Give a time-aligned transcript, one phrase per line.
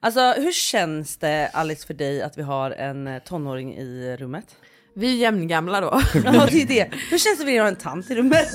[0.00, 4.56] Alltså hur känns det Alice för dig att vi har en eh, tonåring i rummet?
[4.94, 5.86] Vi är jämngamla då.
[6.24, 6.90] Ja det är det.
[7.10, 8.54] Hur känns det för dig att ha en tant i rummet?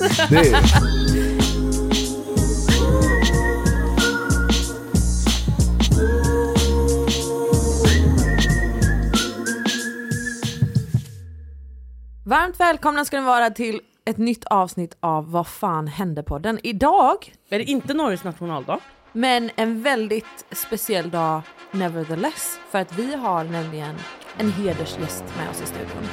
[12.26, 16.58] Varmt välkomna ska ni vara till ett nytt avsnitt av Vad fan hände-podden.
[16.62, 18.80] Idag, är det inte Norges nationaldag?
[19.14, 22.58] Men en väldigt speciell dag nevertheless.
[22.70, 23.94] För att vi har nämligen
[24.38, 26.08] en hedersgäst med oss i studion.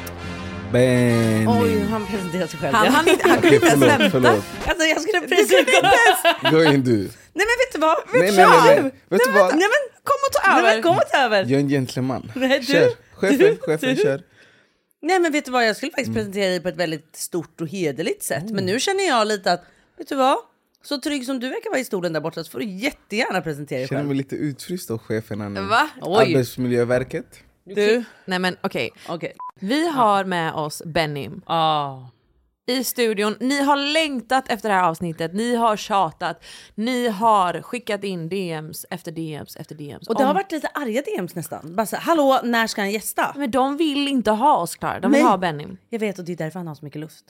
[0.72, 1.48] Benny.
[1.48, 2.74] Oj han presenterar sig själv.
[2.76, 4.10] Han, han, inte, han kunde inte ens förlåt, vänta.
[4.12, 4.44] förlåt.
[4.68, 6.52] Alltså jag skulle presentera.
[6.52, 6.98] Gå in du.
[6.98, 7.98] Nej men vet du vad?
[7.98, 8.66] Vet Nej, du nej, vad?
[8.66, 8.92] nej, nej.
[9.10, 9.50] Vet du vad?
[9.56, 10.74] Nej men Kom och ta Nej, över!
[10.74, 11.38] men kom och ta över.
[11.44, 12.32] Jag är en gentleman.
[12.36, 12.90] Nej, du- Kör.
[13.14, 14.22] Chefen, du- chefen, du- kör.
[15.02, 17.68] Nej men vet du vad, jag skulle faktiskt presentera dig på ett väldigt stort och
[17.68, 18.44] hederligt sätt.
[18.50, 19.64] Men nu känner jag lite att,
[19.98, 20.38] vet du vad?
[20.84, 23.76] Så trygg som du verkar vara i stolen där borta så får du jättegärna presentera
[23.78, 24.08] dig Jag känner själv.
[24.08, 25.62] mig lite utfryst av cheferna nu.
[25.62, 25.90] Va?
[26.02, 26.34] Oj.
[26.36, 27.40] Arbetsmiljöverket.
[27.64, 28.90] Du, Nej men okej.
[29.10, 29.34] okej.
[29.60, 32.00] Vi har med oss Benny Ah.
[32.68, 33.36] i studion.
[33.40, 36.44] Ni har längtat efter det här avsnittet, ni har tjatat,
[36.76, 40.08] ni har skickat in DMs efter DMs efter DMs.
[40.08, 41.76] Och det om- har varit lite arga DMs nästan.
[41.76, 43.34] Bara så, hallå när ska han gästa?
[43.38, 45.30] Men de vill inte ha oss Klara, de vill Nej.
[45.30, 45.68] ha Benny.
[45.90, 47.26] Jag vet och det är därför han har så mycket lust.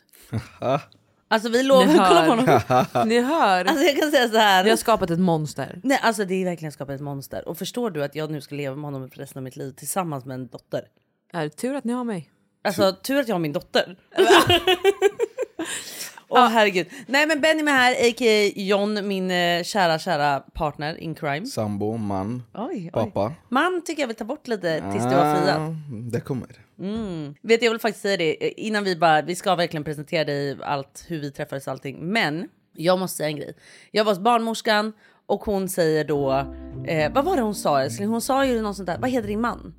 [1.31, 3.07] Alltså vi lovar, Ni kolla på honom.
[3.09, 4.63] Ni hör, Alltså jag kan säga så här.
[4.63, 5.79] vi har skapat ett monster.
[5.83, 7.47] Nej alltså det är verkligen skapat ett monster.
[7.47, 9.71] Och förstår du att jag nu ska leva med honom för resten av mitt liv
[9.71, 10.83] tillsammans med en dotter?
[11.33, 12.29] Är det tur att ni har mig?
[12.63, 13.95] Alltså tur att jag har min dotter.
[16.33, 16.87] Åh herregud.
[17.07, 18.51] Nej men Benny är här, a.k.a.
[18.61, 21.45] John, min eh, kära kära partner in crime.
[21.45, 22.89] Sambo, man, Oj, oj.
[22.93, 23.33] pappa.
[23.49, 25.57] Man tycker jag vill ta bort lite tills du har friat.
[25.59, 25.75] Ah,
[26.11, 26.47] Det kommer.
[27.41, 30.23] Vet du, jag vill faktiskt säga det eh, innan vi bara, vi ska verkligen presentera
[30.23, 31.97] dig allt, hur vi träffades och allting.
[31.99, 33.53] Men jag måste säga en grej.
[33.91, 34.93] Jag var hos barnmorskan
[35.25, 36.31] och hon säger då,
[36.87, 38.07] eh, vad var det hon sa älskling?
[38.09, 39.73] Hon sa ju något sånt där, vad heter din man?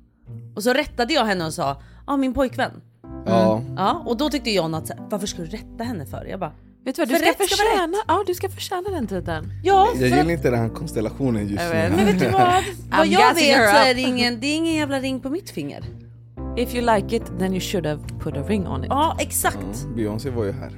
[0.55, 2.81] Och så rättade jag henne och sa, ja min pojkvän.
[3.25, 6.25] Ja, Ja, och då tyckte John att varför ska du rätta henne för?
[6.25, 6.53] Jag bara,
[6.85, 9.51] Vet du vad, du För ska, rätt ska förtjäna, ja, du ska förtjäna den tiden.
[9.63, 11.75] ja, jag gillar att, inte den här konstellationen just Jag nu.
[11.75, 11.95] vet.
[11.95, 12.63] men vet du vad?
[12.97, 15.83] Vad jag vet så är det ingen, det är ingen jävla ring på mitt finger.
[16.57, 18.89] If you like it then you should have put a ring on it.
[18.89, 19.87] Ja, exakt.
[19.95, 20.71] Beyoncé var ju här.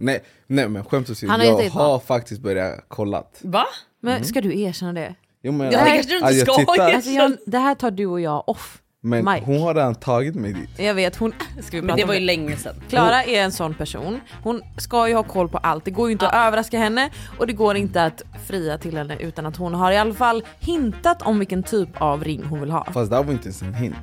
[0.00, 3.40] Nej, nej men skämt åsido, Han har jag har faktiskt börjat kollat.
[3.42, 3.64] Va?
[4.00, 5.14] Men ska du erkänna det?
[5.42, 6.82] Jo, men, Ja, att- kanske du inte jag ska.
[6.82, 9.42] Alltså John, det här tar du och jag off Men mic.
[9.44, 10.70] hon har redan tagit mig dit.
[10.76, 11.32] Jag vet, hon...
[11.62, 12.74] Ska vi Men det var ju länge sedan.
[12.88, 14.20] Klara är en sån person.
[14.42, 15.84] Hon ska ju ha koll på allt.
[15.84, 19.16] Det går ju inte att överraska henne och det går inte att fria till henne
[19.20, 22.70] utan att hon har i alla fall hintat om vilken typ av ring hon vill
[22.70, 22.84] ha.
[22.92, 23.96] Fast det här var inte ens en hint.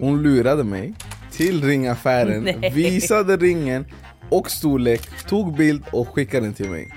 [0.00, 0.94] Hon lurade mig
[1.30, 2.70] till ringaffären, Nej.
[2.70, 3.86] visade ringen
[4.28, 6.88] och storlek, tog bild och skickade den till mig.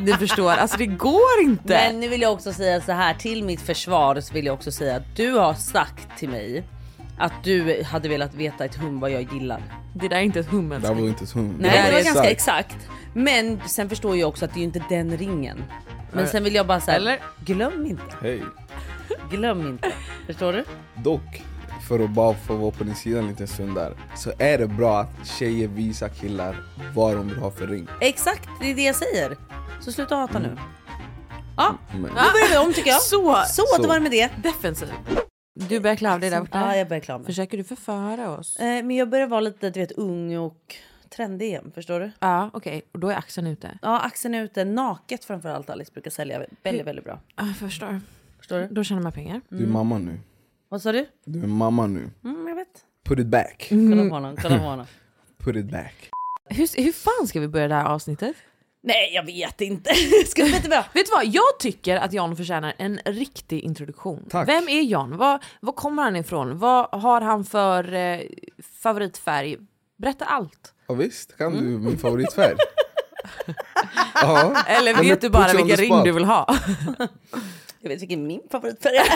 [0.00, 1.68] Du förstår, alltså det går inte.
[1.68, 4.72] Men nu vill jag också säga så här till mitt försvar så vill jag också
[4.72, 6.64] säga att du har sagt till mig
[7.18, 9.62] att du hade velat veta ett hum vad jag gillar.
[9.94, 11.00] Det där är inte ett hum Det älskling.
[11.00, 11.56] var inte så hon.
[11.60, 12.70] Nej där det var är ganska exakt.
[12.72, 12.88] exakt.
[13.14, 15.64] Men sen förstår jag också att det är ju inte den ringen.
[16.12, 17.18] Men sen vill jag bara säga, Eller?
[17.44, 18.02] glöm inte.
[18.22, 18.42] Hej.
[19.30, 19.92] Glöm inte.
[20.26, 20.64] Förstår du?
[20.94, 21.42] Dock,
[21.88, 24.66] för att bara få vara på din sida en liten stund där, så är det
[24.66, 26.56] bra att tjejer visar killar
[26.94, 27.88] vad de vill ha för ring.
[28.00, 29.36] Exakt, det är det jag säger.
[29.80, 30.56] Så sluta hata nu.
[31.56, 33.02] Ja, Men, då börjar vi om tycker jag.
[33.02, 33.82] Så Så, Så.
[33.82, 34.30] det var det med det.
[34.42, 34.88] defensiv.
[35.58, 36.58] Du börjar klä av dig där borta.
[36.60, 37.26] Ja, jag börjar klara mig.
[37.26, 38.56] Försöker du förföra oss?
[38.56, 40.74] Eh, Men jag börjar vara lite du vet, ung och
[41.08, 42.10] trendig igen, förstår du?
[42.20, 43.78] Ja okej, och då är axeln ute.
[43.82, 47.20] Ja, axeln är ute, naket framförallt Alice brukar sälja väldigt, väldigt bra.
[47.36, 48.00] Ja, jag förstår.
[48.38, 48.68] Förstår du?
[48.70, 49.40] Då tjänar man pengar.
[49.48, 50.18] du är mamma nu.
[50.68, 51.06] Vad sa du?
[51.24, 52.10] Du är mamma nu.
[52.24, 52.84] Mm, jag vet.
[53.04, 53.66] Put it back.
[53.68, 54.86] Kolla på honom, kolla på honom.
[55.38, 56.10] Put it back.
[56.48, 58.36] Hur, hur fan ska vi börja det här avsnittet?
[58.86, 59.94] Nej, jag vet inte.
[60.26, 60.84] Ska du veta vad?
[60.92, 64.24] Vet du vad, jag tycker att John förtjänar en riktig introduktion.
[64.30, 64.48] Tack.
[64.48, 65.16] Vem är John?
[65.16, 66.58] Var, var kommer han ifrån?
[66.58, 68.20] Vad har han för eh,
[68.82, 69.56] favoritfärg?
[69.96, 70.74] Berätta allt.
[70.88, 72.56] Ja, visst, kan du min favoritfärg?
[74.14, 74.62] ja.
[74.66, 76.46] Eller Men vet det du bara vilken ring du vill ha?
[77.80, 79.06] Jag vet vilken min favoritfärg är.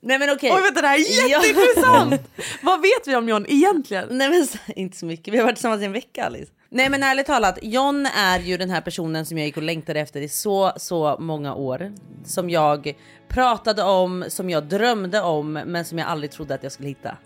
[0.00, 0.52] Nej men okej.
[0.54, 2.30] Oj vänta, det här är jätteintressant!
[2.62, 4.08] Vad vet vi om John egentligen?
[4.10, 6.52] Nej men inte så mycket, vi har varit tillsammans i en vecka Alice.
[6.70, 10.00] Nej men ärligt talat, John är ju den här personen som jag gick och längtade
[10.00, 11.92] efter i så, så många år.
[12.24, 12.94] Som jag
[13.28, 17.16] pratade om, som jag drömde om, men som jag aldrig trodde att jag skulle hitta.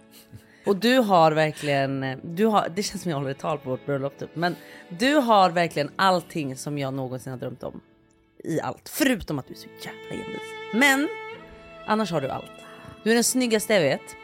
[0.67, 3.87] Och du har verkligen, du har, det känns som jag håller ett tal på vårt
[3.87, 4.56] bröllop typ, men
[4.89, 7.81] du har verkligen allting som jag någonsin har drömt om.
[8.44, 10.43] I allt, förutom att du är så jävla envis.
[10.75, 11.09] Men
[11.87, 12.50] annars har du allt.
[13.05, 14.17] Du är den snyggaste jag vet.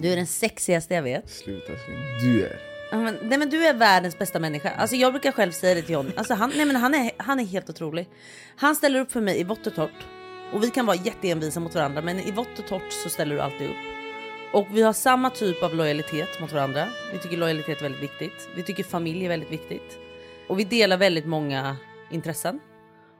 [0.00, 1.30] Du är den sexigaste jag vet.
[1.30, 2.00] Sluta, sluta.
[2.22, 2.71] Du är.
[2.92, 4.70] Men, nej men du är världens bästa människa.
[4.70, 6.12] Alltså jag brukar själv säga det till John.
[6.16, 8.08] Alltså han, nej men han, är, han är helt otrolig.
[8.56, 10.06] Han ställer upp för mig i vått och torrt.
[10.52, 13.40] Och vi kan vara jätteenvisa mot varandra men i vått och torrt så ställer du
[13.40, 13.76] alltid upp.
[14.52, 16.88] Och vi har samma typ av lojalitet mot varandra.
[17.12, 18.48] Vi tycker lojalitet är väldigt viktigt.
[18.56, 19.98] Vi tycker familj är väldigt viktigt.
[20.48, 21.76] Och vi delar väldigt många
[22.10, 22.60] intressen.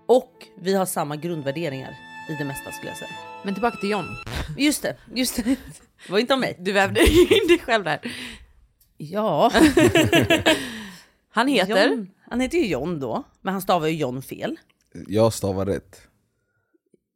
[0.07, 1.97] Och vi har samma grundvärderingar
[2.29, 3.11] i det mesta skulle jag säga.
[3.45, 4.07] Men tillbaka till John.
[4.59, 5.43] Just det, just det.
[5.43, 6.57] Det var inte om mig.
[6.59, 8.01] Du vävde in dig själv där.
[9.10, 9.50] Ja.
[11.31, 11.88] Han heter?
[11.88, 14.56] John, han heter ju John då, men han stavar ju John fel.
[15.08, 16.00] Jag stavar rätt.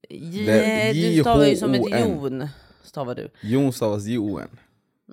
[0.09, 2.11] J- du stavar ju som ett J-O-N.
[2.41, 2.49] Jon.
[2.85, 3.31] Stavar du.
[3.41, 4.49] Jon stavas J-O-N.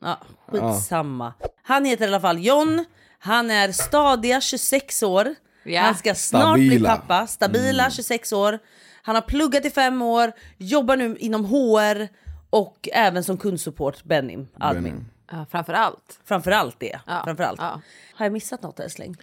[0.01, 1.33] Ja, skitsamma.
[1.63, 2.85] Han heter i alla fall John.
[3.19, 5.35] Han är stadiga 26 år.
[5.63, 5.81] Ja.
[5.81, 6.95] Han ska snart bli Stabila.
[6.97, 7.27] pappa.
[7.27, 8.59] Stabila 26 år.
[9.03, 12.07] Han har pluggat i fem år, jobbar nu inom HR
[12.49, 14.83] och även som kundsupport, Benim, admin.
[14.83, 15.05] Benim.
[15.33, 16.19] Ja, framför allt.
[16.25, 16.99] Framförallt det.
[17.07, 17.59] Ja, Framförallt.
[17.61, 17.81] ja.
[18.13, 19.15] Har jag missat något älskling?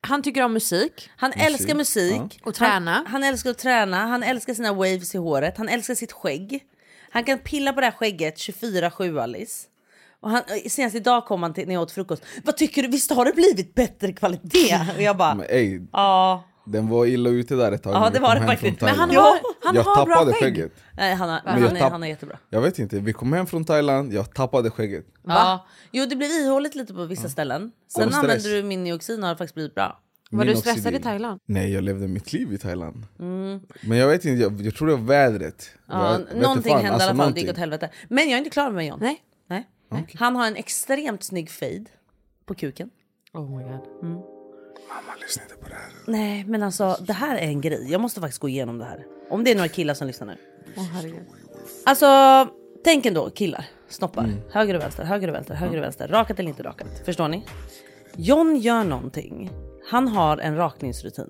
[0.00, 1.10] Han tycker om musik.
[1.16, 2.40] Han älskar musik.
[2.44, 2.92] Och träna.
[2.92, 3.96] Han, han älskar att träna.
[4.06, 5.58] Han älskar sina waves i håret.
[5.58, 6.64] Han älskar sitt skägg.
[7.10, 9.66] Han kan pilla på det här skägget 24-7 Alice.
[10.20, 12.24] Och han, senast idag kom han till, när jag åt frukost.
[12.44, 12.88] Vad tycker du?
[12.88, 14.80] Visst har det blivit bättre kvalitet?
[14.96, 15.44] Och jag bara,
[15.92, 16.44] ja.
[16.66, 17.94] Den var illa ute där ett tag.
[17.94, 18.78] Ja, när det var kom det faktiskt.
[18.78, 19.26] från Men han Thailand.
[19.26, 20.42] har, han jag har bra tappade skägg.
[20.54, 20.72] skägget.
[20.96, 22.38] Nej, han, har, Men han, jag är, tapp- han är jättebra.
[22.50, 25.06] Jag vet inte, vi kom hem från Thailand, jag tappade skägget.
[25.26, 25.66] Ja.
[25.90, 27.72] Jo, det blev ihåligt lite på vissa ställen.
[27.88, 28.24] Sen Och stress.
[28.24, 30.00] använde du min Neoxin och har faktiskt blivit bra.
[30.30, 30.72] Var du Minoxidil.
[30.82, 31.40] stressad i Thailand?
[31.46, 33.06] Nej, jag levde mitt liv i Thailand.
[33.80, 35.70] Men jag vet inte, jag, jag tror det var vädret.
[35.88, 36.00] Mm.
[36.00, 37.90] Ja, jag, vet någonting fan, hände alltså i alla fall, det gick åt helvete.
[38.08, 38.98] Men jag är inte klar med John.
[39.02, 39.22] Nej.
[39.48, 39.66] Nej.
[40.14, 41.84] Han har en extremt snygg fade
[42.46, 42.90] på kuken.
[43.32, 44.35] Oh my god.
[44.88, 45.92] Mamma, lyssna inte på det här.
[46.06, 47.86] Nej, men alltså det här är en grej.
[47.90, 49.04] Jag måste faktiskt gå igenom det här.
[49.30, 50.36] Om det är några killar som lyssnar nu.
[50.76, 51.20] Åh herregud.
[51.84, 52.06] Alltså,
[52.84, 53.64] tänk ändå killar.
[53.88, 54.34] Snoppar.
[54.50, 56.08] Höger och vänster, höger och vänster, höger och vänster.
[56.08, 56.88] Rakat eller inte rakat.
[57.04, 57.42] Förstår ni?
[58.16, 59.50] John gör någonting.
[59.90, 61.28] Han har en rakningsrutin.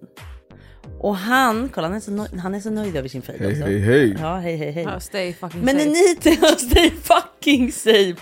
[1.01, 3.53] Och han, kolla han är så, nöjd, han är så nöjd över sin fade Hej,
[3.53, 3.65] också.
[3.65, 4.17] hej, hej.
[4.21, 4.85] Ja, hej, hej, hej.
[4.85, 6.31] Ja, stay fucking Men när safe.
[6.31, 8.17] ni stay fucking safe.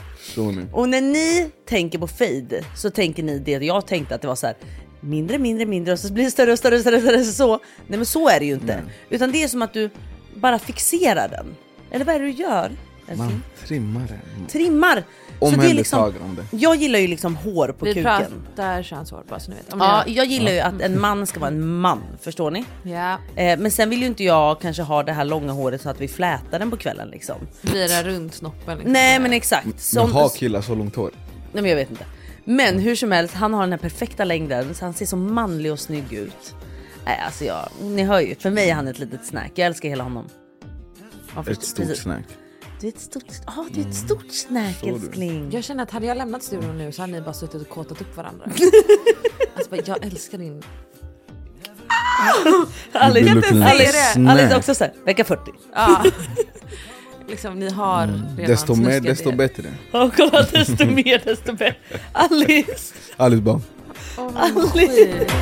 [0.72, 4.34] Och när ni tänker på fade så tänker ni det jag tänkte att det var
[4.34, 4.56] så här
[5.04, 7.48] mindre, mindre, mindre och så blir det större och större och större, större så.
[7.86, 8.82] Nej men så är det ju inte.
[9.10, 9.90] Utan det är som att du
[10.34, 11.46] bara fixerar den.
[11.90, 12.70] Eller vad är det du gör?
[13.08, 13.28] älskling?
[13.30, 14.46] Man trimmar den.
[14.46, 15.04] Trimmar!
[15.40, 18.04] Så det är liksom, jag gillar ju liksom hår på Vi kuken.
[18.56, 19.72] pratar könshår bara så ni vet.
[19.72, 22.64] Om Ja, jag gillar ju att en man ska vara en man, förstår ni?
[22.82, 23.18] ja.
[23.36, 26.00] Eh, men sen vill ju inte jag kanske ha det här långa håret så att
[26.00, 27.36] vi flätar den på kvällen liksom.
[27.62, 28.74] Vira runt snoppen.
[28.78, 28.92] Liksom.
[28.92, 29.64] Nej men exakt.
[29.66, 31.10] Men Som, har killar så långt hår?
[31.52, 32.04] Nej men jag vet inte.
[32.44, 35.72] Men hur som helst, han har den här perfekta längden så han ser så manlig
[35.72, 36.54] och snygg ut.
[37.04, 39.52] Nej alltså jag, ni hör ju, för mig är han ett litet snack.
[39.54, 40.28] Jag älskar hela honom.
[41.34, 42.02] Ja, Ett stort precis.
[42.02, 42.24] snack.
[42.80, 45.50] Du är ett stort, ah, du är ett stort snack älskling.
[45.52, 48.00] Jag känner att hade jag lämnat studion nu så hade ni bara suttit och kåtat
[48.00, 48.44] upp varandra.
[49.54, 50.62] alltså, bara, jag älskar din...
[52.92, 54.30] Alice, like Alice, a snack.
[54.38, 55.50] Alice också såhär, vecka 40.
[55.74, 56.04] Ja.
[57.28, 58.46] Liksom ni har redan Mm.
[58.50, 59.36] Desto mer, desto er.
[59.36, 59.64] bättre.
[59.92, 61.98] Ja kolla desto mer desto bättre.
[62.12, 63.60] Alice, Alice bara,
[64.54, 65.32] vad skit.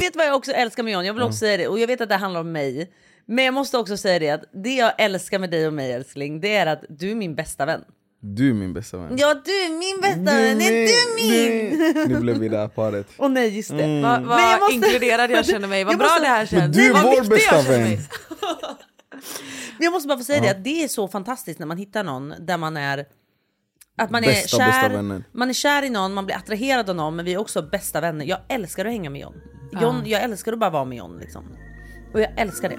[0.00, 1.04] vet vad jag också älskar med John?
[1.06, 2.90] Jag vill också säga det och jag vet att det handlar om mig.
[3.26, 6.40] Men jag måste också säga det att det jag älskar med dig och mig älskling,
[6.40, 7.84] det är att du är min bästa vän.
[8.24, 9.16] Du är min bästa vän.
[9.18, 11.78] Ja du är min bästa vän, är du min?
[11.94, 12.08] Nej.
[12.08, 13.06] Nu blev vi det här paret.
[13.18, 13.76] Åh nej just det.
[13.76, 13.86] Vad
[14.20, 15.84] Men vad jag måste- inkluderad jag känner mig.
[15.84, 16.60] Vad bra måste- det här känns.
[16.62, 17.80] Men du är vår bästa vän.
[17.82, 18.00] mig.
[19.10, 19.18] Men
[19.84, 22.34] jag måste bara få säga det att det är så fantastiskt när man hittar någon
[22.40, 23.04] där man är
[23.98, 27.16] att man Bästa, är kär, man är kär i någon, man blir attraherad av någon
[27.16, 28.24] men vi är också bästa vänner.
[28.24, 29.34] Jag älskar att hänga med John.
[29.82, 31.44] John Jag älskar att bara vara med John liksom.
[32.14, 32.78] Och jag älskar det.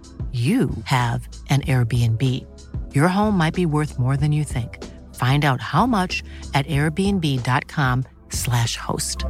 [0.31, 2.21] you have an Airbnb.
[2.95, 4.77] Your home might be worth more than you think.
[5.15, 6.23] Find out how much
[6.53, 9.25] at airbnb.com/slash host.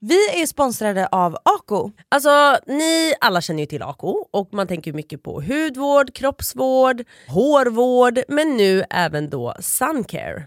[0.00, 1.90] Vi är sponsrade av Ako.
[2.08, 8.18] Alltså ni alla känner ju till Ako och man tänker mycket på hudvård, kroppsvård, hårvård
[8.28, 10.46] men nu även då suncare.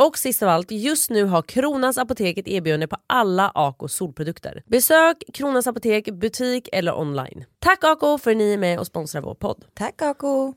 [0.00, 4.62] Och sist av allt, just nu har Kronans Apotek ett erbjudande på alla Ako solprodukter.
[4.66, 7.44] Besök Kronans Apotek, butik eller online.
[7.58, 9.64] Tack Ako för att ni är med och sponsrar vår podd.
[9.74, 10.54] Tack Ako!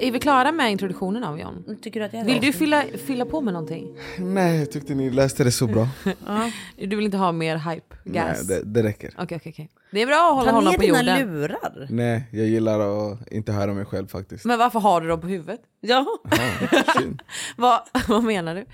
[0.00, 1.78] Är vi klara med introduktionen av John?
[1.82, 3.98] Tycker du att jag Vill du fylla, fylla på med någonting?
[4.18, 5.88] Nej, jag tyckte ni läste det så bra.
[6.78, 7.96] Du vill inte ha mer hype?
[8.04, 8.46] Nej, Gas?
[8.46, 9.14] det, det räcker.
[9.18, 9.70] Okej, okej, okej.
[9.90, 11.28] Det är bra att hålla Ta honom ner på dina jorden.
[11.40, 11.86] lurar.
[11.90, 12.80] Nej, jag gillar
[13.12, 14.44] att inte höra mig själv faktiskt.
[14.44, 15.60] Men varför har du dem på huvudet?
[15.80, 16.06] Ja.
[17.56, 18.66] Vad, vad menar du?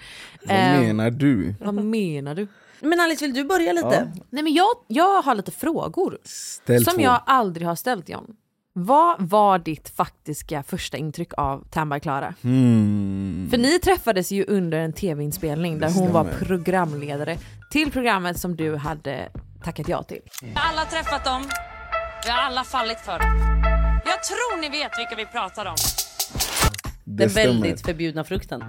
[0.47, 1.55] Vad Ehm, menar du?
[1.61, 2.47] Vad menar du?
[2.81, 4.13] Men Alice vill du börja lite?
[4.31, 7.03] Nej men jag, jag har lite frågor Ställ som två.
[7.03, 8.37] jag aldrig har ställt John.
[8.75, 12.35] Vad var ditt faktiska första intryck av Tamba Klara?
[12.43, 13.49] Hmm.
[13.51, 17.39] För ni träffades ju under en tv-inspelning där hon var programledare
[17.71, 19.29] till programmet som du hade
[19.63, 20.21] tackat ja till.
[20.55, 21.43] alla träffat dem.
[22.25, 23.63] Vi har alla fallit för dem.
[24.05, 25.75] Jag tror ni vet vilka vi pratar om.
[27.05, 27.47] Det Den stämmer.
[27.47, 28.65] väldigt förbjudna frukten.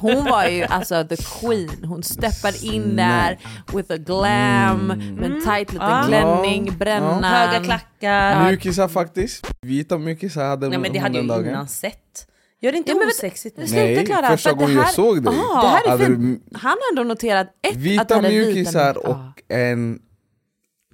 [0.00, 3.38] Hon var ju alltså the queen, hon steppade in där
[3.74, 6.06] with a glam, med en tight liten Ah.
[6.06, 6.72] klänning, Ja.
[6.72, 7.24] brännan.
[7.24, 8.44] Höga klackar.
[8.48, 9.46] Mjukisar faktiskt.
[9.62, 11.48] Vita mjukisar hade Nej men det hon hade den jag dagen.
[11.48, 12.26] innan sett.
[12.60, 13.64] Gör det inte Ja, osexigt nu?
[13.70, 15.34] Nej, Clara, första att gången jag såg dig.
[15.52, 19.00] Ah, det här är du Han har ändå noterat ett, att Vita hade mjukisar vita
[19.08, 19.32] och ah.
[19.48, 19.98] en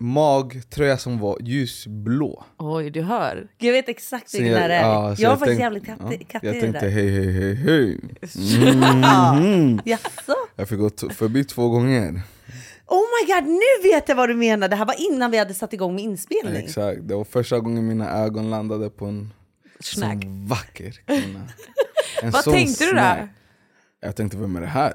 [0.03, 2.45] magtröja som var ljusblå.
[2.59, 3.49] Oj, du hör.
[3.59, 4.81] Jag vet exakt vilken det här är.
[4.83, 7.99] ja, jag var faktiskt jävligt kattig, ja, Jag tänkte hej hej hej hej.
[9.85, 10.35] Jaså?
[10.57, 12.21] Jag fick gå förbi två gånger.
[12.87, 14.69] Oh my god, nu vet jag vad du menar!
[14.69, 16.65] Det här var innan vi hade satt igång med inspelning.
[16.65, 19.33] Exakt, det var första gången mina ögon landade på en
[19.81, 20.13] Snack.
[20.23, 21.49] sån vacker kvinna.
[22.23, 22.97] Vad tänkte du då?
[22.97, 23.29] snack.
[24.01, 24.93] Jag tänkte, vem är det här?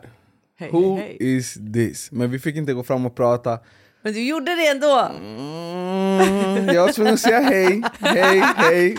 [0.59, 1.37] Hej, Who hej, hej.
[1.37, 2.11] is this?
[2.11, 3.59] Men vi fick inte gå fram och prata.
[4.01, 5.11] Men du gjorde det ändå!
[5.19, 8.97] Mm, jag var tvungen att säga hej, hej, hej.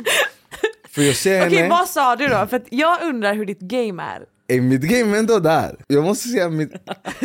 [0.88, 2.46] För jag ser Okej, henne, vad sa du då?
[2.46, 4.24] För att jag undrar hur ditt game är.
[4.56, 5.76] är mitt game är ändå där.
[5.86, 6.72] Jag måste säga mitt...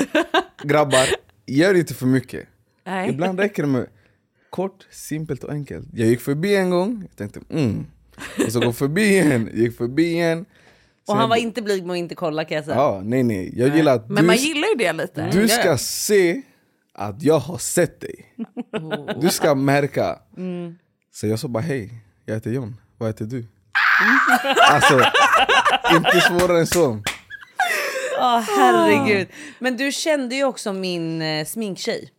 [0.63, 1.08] Grabbar,
[1.46, 2.48] gör inte för mycket.
[2.86, 3.10] Nej.
[3.10, 3.88] Ibland räcker det med
[4.50, 5.88] kort, simpelt och enkelt.
[5.94, 7.86] Jag gick förbi en gång, jag tänkte mm.
[8.46, 10.46] Och så gå förbi igen, gick förbi igen.
[11.08, 12.77] Och han var inte blyg med att inte kolla kan jag säga.
[12.77, 13.53] Ja, nej nej.
[13.56, 15.30] Jag gillar att Men du, man gillar ju det lite.
[15.32, 16.42] du ska se
[16.94, 18.36] att jag har sett dig.
[19.22, 20.20] Du ska märka.
[21.14, 21.94] Så jag sa bara hej,
[22.26, 23.48] jag heter John, vad heter du?
[24.70, 25.02] alltså,
[25.96, 27.00] inte svårare än så.
[28.20, 29.28] Åh herregud.
[29.60, 32.10] Men du kände ju också min eh, sminktjej.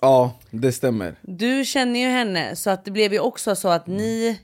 [0.00, 1.14] Ja, det stämmer.
[1.22, 4.40] Du känner ju henne så att det blev ju också så att ni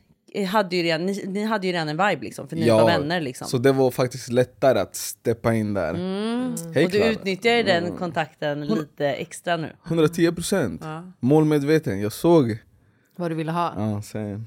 [0.49, 3.21] hade ju redan, ni, ni hade ju redan en vibe liksom för ni var vänner
[3.21, 3.47] liksom.
[3.49, 5.95] Så det var faktiskt lättare att steppa in där.
[6.75, 9.73] Hej och du utnyttjar ju den kontakten lite extra nu.
[9.87, 10.83] 110 procent.
[11.21, 12.01] Målmedveten.
[12.01, 12.59] Jag såg.
[13.17, 13.73] Vad du ville ha.
[13.77, 14.47] Ja, sen.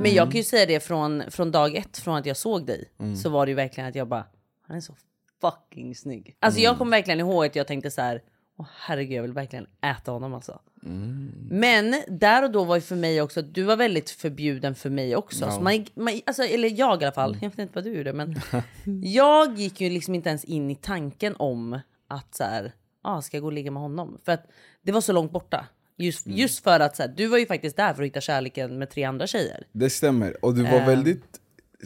[0.00, 2.84] Men jag kan ju säga det från, från dag ett, från att jag såg dig,
[2.98, 3.16] Mm.
[3.16, 4.24] så var det ju verkligen att jag bara,
[4.68, 4.94] han är så
[5.40, 6.36] fucking snygg.
[6.40, 8.22] Alltså jag kommer verkligen ihåg att jag tänkte så här,
[8.58, 10.60] åh herregud jag vill verkligen äta honom alltså.
[10.84, 11.32] Mm.
[11.50, 15.16] Men där och då var ju för mig också, du var väldigt förbjuden för mig
[15.16, 15.50] också.
[15.50, 18.12] Så man, man, alltså, eller jag i alla fall, jag vet inte vad du gjorde
[18.12, 18.40] men
[19.02, 22.72] jag gick ju liksom inte ens in i tanken om att så här,
[23.02, 24.18] ah, ska jag gå och ligga med honom?
[24.24, 24.46] För att
[24.82, 25.66] det var så långt borta.
[25.96, 28.78] Just, just för att så här, du var ju faktiskt där för att hitta kärleken
[28.78, 29.66] med tre andra tjejer.
[29.72, 30.44] Det stämmer.
[30.44, 30.86] Och du var Ehm.
[30.86, 31.24] väldigt,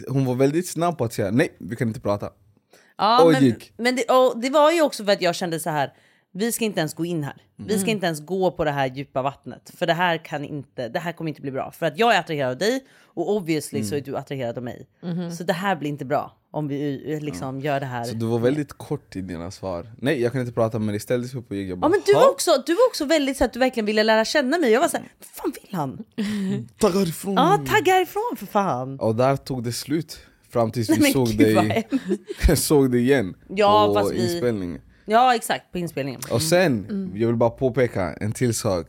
[0.08, 2.30] hon var väldigt snabb på att säga nej, vi kan inte prata.
[2.96, 3.72] Ja, Och men, gick.
[3.76, 5.92] men det, och det var ju också för att jag kände så här.
[6.38, 7.36] Vi ska inte ens gå in här.
[7.56, 9.70] Vi ska inte ens gå på det här djupa vattnet.
[9.74, 11.70] För det här kan inte, det här kommer inte bli bra.
[11.72, 14.86] För att jag är attraherad av dig och obviously så är du attraherad av mig.
[15.38, 18.04] Så det här blir inte bra om vi eh, liksom gör det här.
[18.04, 19.86] Så du var väldigt kort i dina svar.
[19.98, 21.00] Nej, jag kan inte prata med dig.
[21.00, 21.70] Ställde sig upp och gick.
[21.70, 23.58] Jag bara, Ja men du "Ha, var, också, du var också väldigt så att du
[23.58, 24.70] verkligen ville lära känna mig.
[24.72, 26.04] Jag var så här, vad fan vill han?
[26.78, 27.34] Tagga härifrån.
[27.34, 29.00] Ja tagga härifrån för fan.
[29.00, 30.18] Och där tog det slut.
[30.50, 31.88] Fram tills vi såg dig,
[32.56, 34.80] såg dig igen Ja, på vi- inspelningen.
[35.10, 36.20] Ja exakt på inspelningen.
[36.30, 38.86] Och sen, jag vill bara påpeka en till sak.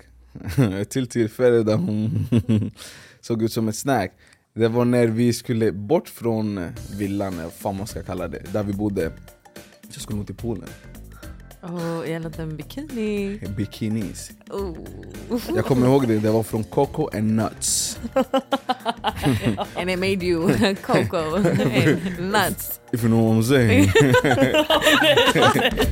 [0.81, 2.27] Ett till tillfälle där hon
[3.21, 4.11] såg ut som ett snack.
[4.55, 6.65] Det var när vi skulle bort från
[6.97, 9.11] villan, vad fan man ska kalla det, där vi bodde.
[9.93, 10.69] Jag skulle nog till poolen.
[11.61, 13.39] Oh, en liten bikini.
[13.57, 14.31] Bikinis.
[14.49, 14.77] Oh.
[15.55, 17.99] Jag kommer ihåg det, det var från Coco and Nuts.
[19.75, 22.79] And it made you cocoa and nuts.
[22.91, 23.91] If you know what I'm saying.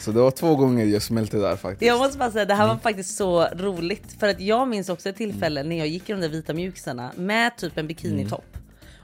[0.00, 1.82] Så det var två gånger jag smälte där faktiskt.
[1.88, 2.76] Jag måste bara säga det här Mm.
[2.76, 6.12] var faktiskt så roligt för att jag minns också ett tillfälle när jag gick i
[6.12, 8.44] de där vita mjukisarna med typ en bikinitopp.
[8.54, 8.59] Mm.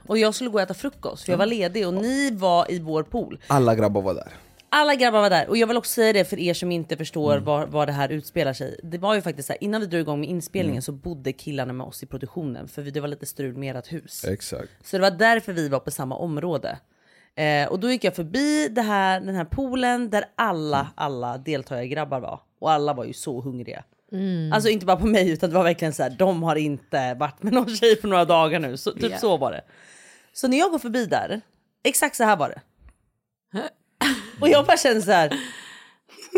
[0.07, 2.79] Och jag skulle gå och äta frukost för jag var ledig och ni var i
[2.79, 3.39] vår pool.
[3.47, 4.27] Alla grabbar var där.
[4.69, 7.31] Alla grabbar var där och jag vill också säga det för er som inte förstår
[7.33, 7.43] Mm.
[7.45, 8.79] var, var det här utspelar sig.
[8.83, 10.81] Det var ju faktiskt så här, innan vi drog igång med inspelningen Mm.
[10.81, 13.91] så bodde killarna med oss i produktionen för vi- det var lite strul med ert
[13.93, 14.25] hus.
[14.25, 14.69] Exakt.
[14.83, 16.77] Så det var därför vi var på samma område.
[17.35, 22.19] Eh, och då gick jag förbi det här, den här poolen där alla, alla deltagargrabbar
[22.19, 22.39] var.
[22.59, 23.83] Och alla var ju så hungriga.
[24.53, 27.43] Alltså inte bara på mig utan det var verkligen så här, de har inte varit
[27.43, 28.77] med någon tjej på några dagar nu.
[28.77, 29.17] Så, typ Ja.
[29.17, 29.61] så var det.
[30.37, 31.41] Så när jag går förbi där,
[31.83, 32.61] exakt så här var det.
[34.41, 35.39] Och jag bara kände så här.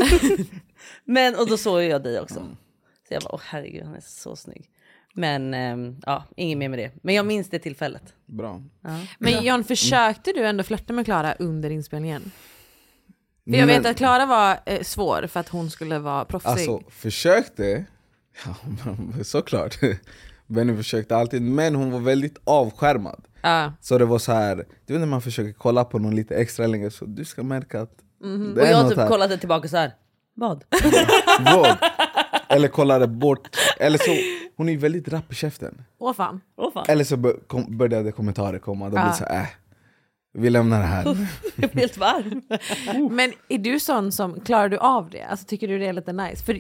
[1.06, 2.36] Men och då såg jag dig också.
[3.08, 4.70] Så jag bara, åh herregud han är så snygg.
[5.14, 6.92] Men ehm, ja, inget mer med det.
[7.02, 8.14] Men jag minns det tillfället.
[8.26, 8.62] Bra.
[9.18, 12.32] Men John, försökte du ändå flörta med Klara under inspelningen?
[13.46, 16.50] För jag vet Men- att Klara var eh, svår för att hon skulle vara proffsig.
[16.50, 17.86] Alltså, försökte,
[18.46, 18.56] ja,
[19.24, 19.78] såklart.
[20.48, 23.26] Benny försökte alltid, men hon var väldigt avskärmad.
[23.42, 23.74] Ja.
[23.82, 26.68] Så det var så här, du vet när man försöker kolla på någon lite extra
[26.68, 28.52] länge, så du ska märka att det Mhm.
[28.54, 29.08] Och är jag något typ här.
[29.08, 29.92] kollade tillbaka så här.
[30.34, 30.64] Vad?
[31.56, 31.78] Vad?
[32.50, 33.50] Eller kollade bort,
[33.80, 34.12] eller så,
[34.58, 35.82] hon är ju väldigt rapp i käften.
[36.00, 36.42] Åh fan.
[36.58, 36.86] Åh fan.
[36.88, 39.48] Eller så bör, kom, började kommentarer komma, då blir det så här, äh,
[40.34, 41.28] vi lämnar det här.
[41.56, 42.42] Jag blir helt varm.
[43.16, 45.24] Men är du sån som, klarar du av det?
[45.24, 46.44] Alltså tycker du det är lite nice?
[46.44, 46.60] För,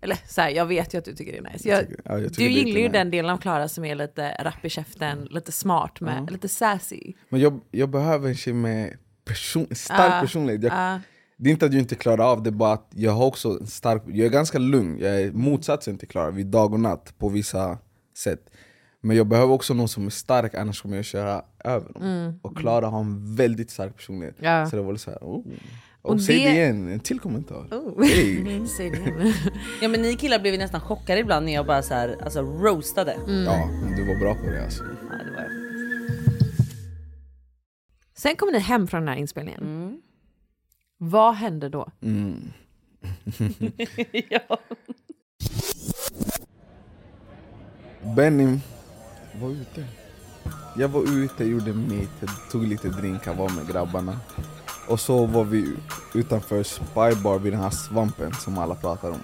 [0.00, 1.68] eller så här, jag vet ju att du tycker det är nice.
[1.68, 4.64] Jag, tycker- ja, jag du gillar ju den delen av Klara som är lite rapp
[4.64, 7.12] i käften, lite smart med, lite sassy.
[7.28, 10.62] Men jag, jag behöver en tjej med person, stark Ja, personlighet.
[10.62, 11.00] Jag, ja.
[11.38, 13.66] Det är inte att jag inte klarar av det, bara att jag har också en
[13.66, 17.28] stark, jag är ganska lugn, jag är motsatsen till Klara, vid dag och natt på
[17.28, 17.78] vissa
[18.18, 18.50] sätt.
[19.06, 22.38] Men jag behöver också någon som är stark, annars kommer jag köra över dem.
[22.42, 24.38] Och Klara har en väldigt stark personlighet.
[24.40, 24.52] Mm.
[24.52, 24.66] Ja.
[24.66, 25.44] Så det var så här, oh.
[26.02, 27.68] Och, Och säg det- det igen, en till kommentar.
[27.70, 28.04] Oh.
[28.04, 28.66] Hey.
[28.76, 29.34] Säg det.
[29.82, 33.12] Ja men ni killar blev nästan chockade ibland när jag bara så här, alltså roastade.
[33.12, 33.44] Mm.
[33.44, 34.84] Ja, men du var bra på det alltså.
[34.84, 35.50] Ja, det var jag.
[38.16, 40.00] Sen kommer ni hem från den här inspelningen.
[40.98, 41.88] Vad hände då?
[42.02, 42.40] Mm.
[44.28, 44.58] ja.
[48.16, 48.58] Benny
[49.40, 49.84] var ute.
[50.76, 52.10] Jag var ute, gjorde mitt,
[52.50, 54.16] tog lite drinkar, var med grabbarna.
[54.88, 55.76] Och så var vi
[56.14, 59.18] utanför Spy Bar vid den här svampen som alla pratar om.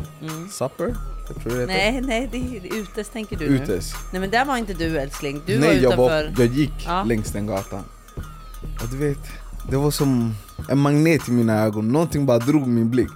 [0.50, 0.94] Supper?
[1.28, 1.66] Jag tror det heter.
[1.66, 3.56] Nej nej det är utes tänker du nu.
[3.56, 3.92] Utes.
[4.12, 5.42] Nej men där var inte du älskling.
[5.46, 6.32] Du Nej, var jag, utanför.
[6.36, 7.04] var, jag gick Ja.
[7.04, 7.84] längs den gatan.
[8.82, 9.18] Och du vet,
[9.70, 10.34] det var som
[10.68, 11.88] en magnet i mina ögon.
[11.88, 13.08] Någonting bara drog min blick.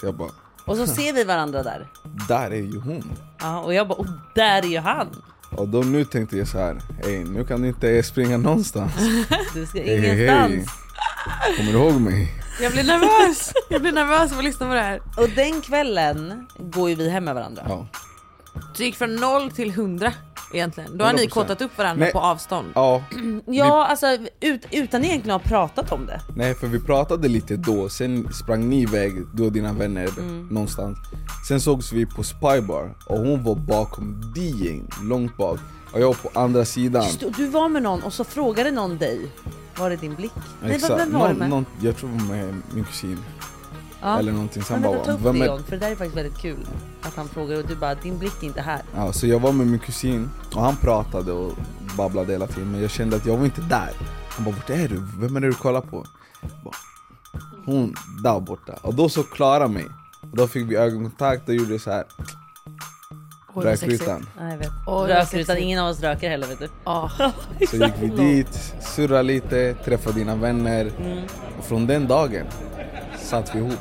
[0.00, 0.30] Så jag bara,
[0.64, 1.88] Och så ser vi varandra där.
[2.28, 3.12] Där är ju hon.
[3.40, 5.06] Ja, och jag bara, och där är ju han.
[5.50, 8.92] Och då nu tänkte jag så här, Ey, nu kan du inte springa någonstans.
[9.54, 10.52] Du ska Hej, hej, ingenstans.
[10.54, 11.56] hej.
[11.56, 12.32] Kommer du ihåg mig?
[12.62, 13.52] Jag blir nervös!
[13.68, 15.00] Jag blir nervös av att lyssna på det här.
[15.16, 17.62] Och den kvällen går ju vi hem med varandra.
[17.68, 17.86] Ja.
[18.76, 20.12] Du gick från 0 till 100
[20.52, 20.98] egentligen.
[20.98, 21.28] Då har ni 100%.
[21.30, 22.12] kåtat upp varandra Nej.
[22.12, 22.68] på avstånd.
[22.74, 23.02] Ja,
[23.46, 24.06] Ja, alltså
[24.40, 26.20] ut, utan egentligen att ha pratat om det.
[26.36, 30.46] nej för vi pratade lite då, sen sprang ni iväg, du och dina vänner, Mm.
[30.50, 30.98] någonstans
[31.48, 35.58] Sen sågs vi på Spybar, och hon var bakom DJn, långt bak
[35.92, 38.70] Och jag var på andra sidan Just det, du var med någon och så frågade
[38.70, 39.20] någon dig.
[39.78, 40.32] Var det din blick?
[40.62, 40.90] Nej, Exakt.
[40.90, 41.50] vad- vem var det Någon- med?
[41.50, 43.18] någon- jag tror det var med min kusin
[44.00, 44.18] Ja.
[44.18, 45.48] Eller någonting, så Men han vänta, ta bara upp vem det är...
[45.48, 46.66] John, för det där är faktiskt väldigt kul.
[47.02, 48.82] Att han frågar och du bara, din blick är inte här.
[48.94, 51.52] Ja, så jag var med min kusin, och han pratade och
[51.96, 53.90] babblade hela tiden Men jag kände att jag var inte där
[54.28, 55.02] Han bara 'Vart är du?
[55.18, 56.04] Vem är det du kollar på?'
[56.64, 56.74] Bara,
[57.64, 59.86] Hon där borta, och då så Klara mig
[60.20, 62.04] och Då fick vi ögonkontakt och gjorde så här.
[63.54, 64.68] Rökrutan Ja, jag vet.
[64.68, 65.42] Oj, vad Röker sexigt.
[65.50, 66.68] utan ingen av oss röker heller vet du.
[66.84, 67.10] Ja.
[67.70, 70.92] Så gick vi dit, surrade lite, träffade dina vänner
[71.58, 72.46] Och från den dagen
[73.26, 73.78] satt vi ihop.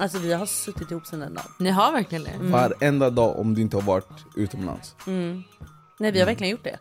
[0.00, 1.46] Alltså vi har suttit ihop sedan den dagen.
[1.58, 2.32] Ni har verkligen det?
[2.40, 4.94] Varenda dag om du inte har varit utomlands.
[5.98, 6.78] Nej vi har verkligen gjort det.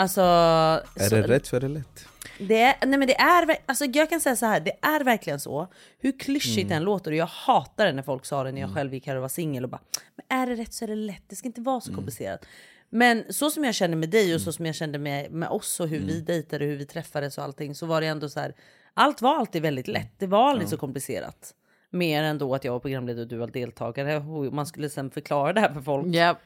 [0.00, 0.20] Alltså...
[0.20, 2.06] Är så- det rätt så är det lätt
[2.38, 5.40] Det är, nej men det är, alltså jag kan säga så här, det är verkligen
[5.40, 5.68] så.
[5.98, 8.94] Hur klyschigt den låter och jag hatar det när folk sa det när jag själv
[8.94, 9.80] gick här och var singel och bara
[10.16, 12.46] Men är det rätt så är det lätt, det ska inte vara så komplicerat.
[12.90, 15.80] Men så som jag kände med dig och så som jag kände med, med oss
[15.80, 18.40] och hur vi dejtade och hur vi träffades och allting så var det ändå så
[18.40, 18.54] här.
[18.94, 21.54] Allt var alltid väldigt lätt, det var aldrig så komplicerat.
[21.90, 25.10] Mer än då att jag var programledare och du var deltagare och man skulle sen
[25.10, 26.06] förklara det här för folk.
[26.14, 26.36] Ja.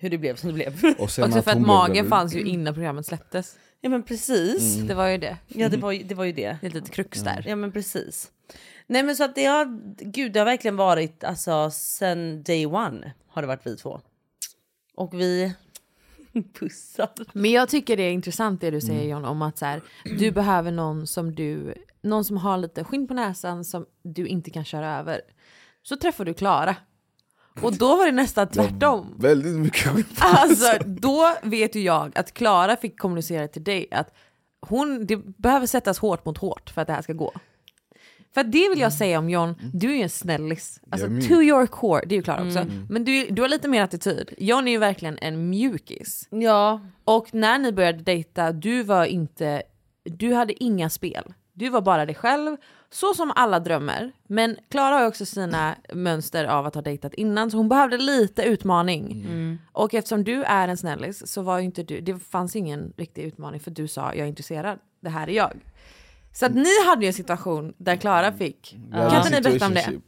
[0.00, 0.94] Hur det blev som det blev.
[0.98, 3.56] Och sen Också för att magen fanns ju innan programmet släpptes.
[3.80, 4.76] Ja men precis.
[4.76, 5.36] Det var ju det.
[5.48, 6.56] Ja det var, ju- det var ju det.
[6.60, 7.44] Det är ett litet krux där.
[7.48, 8.30] Ja men precis.
[8.86, 13.12] Nej men så att det har, gud det har verkligen varit alltså sen day one
[13.28, 14.00] har det varit vi två.
[14.94, 15.54] Och vi
[16.58, 17.08] pussar.
[17.32, 19.10] Men jag tycker det är intressant det du säger Mm.
[19.10, 19.82] John om att så här,
[20.18, 24.50] du behöver någon som du, någon som har lite skinn på näsan som du inte
[24.50, 25.20] kan köra över.
[25.82, 26.76] Så träffar du Klara.
[27.60, 29.14] Och då var det nästan tvärtom.
[29.18, 34.14] Väldigt mycket skit Alltså då vet ju jag att Klara fick kommunicera till dig att
[34.60, 37.32] hon, det behöver sättas hårt mot hårt för att det här ska gå.
[38.34, 40.80] För det vill jag säga om John, du är ju en snällis.
[40.90, 42.66] Alltså to your core, det är ju Klara också.
[42.88, 44.34] Men du, du har lite mer attityd.
[44.38, 46.28] John är ju verkligen en mjukis.
[46.30, 46.80] Ja.
[47.04, 49.62] Och när ni började dejta, du var inte,
[50.04, 51.34] du hade inga spel.
[51.52, 52.56] Du var bara dig själv,
[52.92, 54.12] så som alla drömmer.
[54.26, 58.42] Men Klara har också sina mönster av att ha dejtat innan, så hon behövde lite
[58.42, 59.26] utmaning.
[59.72, 63.22] Och eftersom du är en snällis så var ju inte du, det fanns ingen riktig
[63.22, 65.52] utmaning för du sa jag är intresserad, det här är jag.
[66.32, 69.40] Så att ni hade ju en situation där Klara fick, Vi hade kan inte ni
[69.40, 70.00] berätta om det?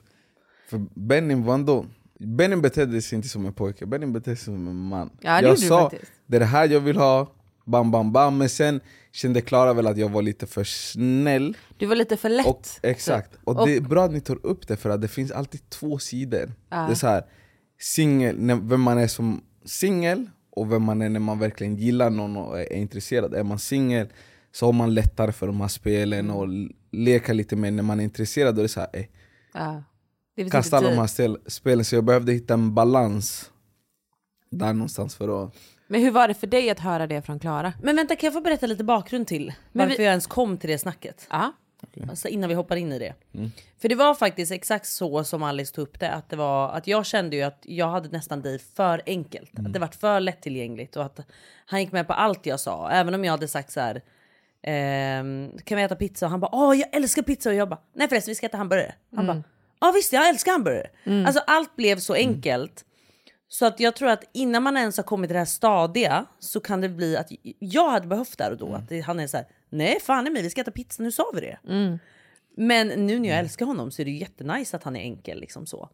[0.69, 1.87] För Benny var ändå,
[2.19, 5.47] Benny betedde sig inte som en pojke, Benny betedde sig som en man Ja, det
[5.49, 6.13] Jag sa, faktiskt.
[6.27, 7.27] det är det här jag vill ha,
[7.65, 8.39] bam bam bam.
[8.39, 8.81] Men sen
[9.13, 11.57] kände Klara väl att jag var lite för snäll.
[11.79, 12.47] Du var lite för lätt.
[12.47, 15.09] och, Exakt, och, Och- det är bra att ni tar upp det för att det
[15.09, 16.53] finns alltid två sidor.
[16.69, 17.25] Det är så här,
[17.81, 22.37] singel, vem man är som singel och vem man är när man verkligen gillar någon
[22.37, 23.35] och är intresserad.
[23.35, 24.09] Är man singel
[24.53, 26.47] så har man lättare för de här spelen och
[26.93, 29.05] leka lite mer när man är intresserad, är det så här, eh,
[29.55, 29.83] Ja.
[30.37, 31.85] Det kasta alla de här spelen.
[31.85, 33.51] Så jag behövde hitta en balans
[34.51, 35.55] där någonstans för att...
[35.95, 37.73] Men hur var det för dig att höra det från Klara?
[37.83, 40.59] Men vänta kan jag få berätta lite bakgrund till Men varför vi- jag ens kom
[40.59, 41.27] till det snacket?
[41.31, 41.53] Ja.
[42.11, 43.15] Alltså innan vi hoppar in i det.
[43.81, 46.11] För det var faktiskt exakt så som Alice tog upp det.
[46.11, 49.51] Att, det var, att jag kände ju att jag hade nästan dig för enkelt.
[49.59, 51.21] Att det var för lättillgängligt och att
[51.67, 52.91] han gick med på allt jag sa.
[52.91, 54.03] Även om jag hade sagt så här.
[54.63, 56.27] Ehm, kan vi äta pizza?
[56.27, 57.49] Och han bara åh jag älskar pizza.
[57.51, 58.95] Och jag bara nej förresten vi ska äta hamburgare.
[59.17, 59.43] Han bara
[59.81, 60.87] ja visst jag älskar hamburgare.
[61.27, 62.85] Alltså allt blev så enkelt.
[63.49, 66.61] Så att jag tror att innan man ens har kommit till det här stadia så
[66.61, 67.29] kan det bli att
[67.59, 68.67] jag hade behövt där och då.
[68.75, 71.13] Att det, han är så här, nej fan i mig vi ska äta pizza, nu
[71.13, 71.59] sa vi det.
[72.57, 75.41] Men nu när jag älskar honom så är det ju jättenice att han är enkel
[75.41, 75.89] liksom så.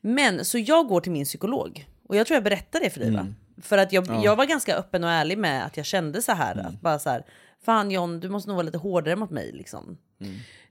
[0.00, 3.10] Men så jag går till min psykolog och jag tror jag berättade det för dig
[3.10, 3.26] va?
[3.62, 6.54] För att jag, jag var ganska öppen och ärlig med att jag kände så här
[6.66, 7.24] att bara så här
[7.64, 9.98] fan John du måste nog vara lite hårdare mot mig liksom.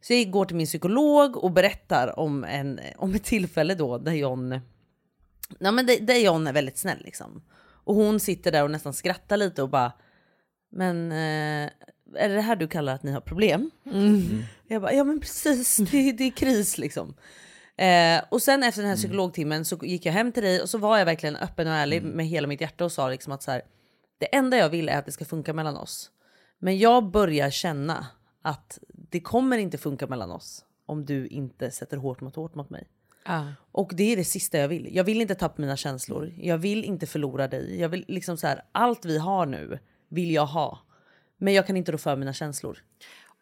[0.02, 4.12] Så jag går till min psykolog och berättar om, en, om ett tillfälle då där
[4.12, 4.60] John
[5.60, 7.44] Nej, men det, där John är väldigt snäll liksom.
[7.84, 9.92] Och hon sitter där och nästan skrattar lite och bara
[10.72, 11.70] Men eh,
[12.16, 13.72] är det det här du kallar att ni har problem?
[14.68, 17.16] Jag bara, ja men precis, det, det är kris liksom.
[17.78, 20.78] Eh, och sen efter den här psykologtimmen så gick jag hem till dig och så
[20.78, 23.52] var jag verkligen öppen och ärlig med hela mitt hjärta och sa liksom att så
[23.52, 23.62] här,
[24.20, 26.12] det enda jag vill är att det ska funka mellan oss.
[26.60, 28.08] Men jag börjar känna
[28.42, 28.80] att
[29.12, 32.88] det kommer inte funka mellan oss om du inte sätter hårt mot hårt mot mig.
[33.26, 33.46] Ja.
[33.72, 34.96] Och det är det sista jag vill.
[34.96, 36.34] Jag vill inte tappa mina känslor.
[36.38, 37.80] Jag vill inte förlora dig.
[37.80, 40.80] Jag vill liksom så här, allt vi har nu vill jag ha.
[41.38, 42.78] Men jag kan inte rå för mina känslor.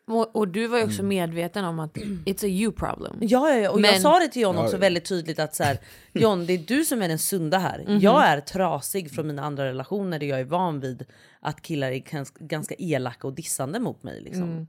[0.07, 1.93] Och, och du var ju också medveten om att
[2.25, 3.17] it's a you problem.
[3.21, 3.69] Ja, ja, ja.
[3.69, 5.77] och jag Men- sa det till John också väldigt tydligt att så här,
[6.13, 7.85] John, det är du som är den sunda här.
[8.01, 11.05] Jag är trasig från mina andra relationer där jag är van vid
[11.39, 14.21] att killar är gans- ganska elaka och dissande mot mig.
[14.21, 14.67] Liksom.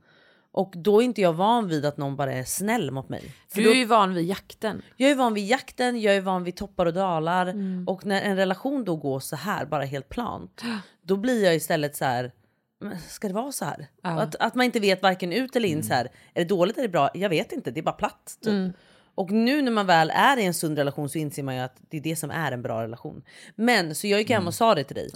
[0.55, 3.33] Och då är inte jag van vid att någon bara är snäll mot mig.
[3.49, 4.83] För Du då- är ju van vid jakten.
[4.97, 7.55] Jag är van vid jakten, jag är van vid toppar och dalar.
[7.87, 10.63] Och när en relation då går så här, bara helt plant.
[11.03, 12.33] Då blir jag istället så här,
[12.81, 13.87] "Men ska det vara så här?
[14.03, 16.05] Att, att man inte vet varken ut eller in så här.
[16.35, 17.11] Är det dåligt eller bra?
[17.15, 18.39] Jag vet inte, det är bara platt.
[18.45, 18.75] Typ.
[19.15, 21.77] Och nu när man väl är i en sund relation så inser man ju att
[21.91, 23.23] det är det som är en bra relation.
[23.55, 25.11] Men så jag gick hem och sa det till dig.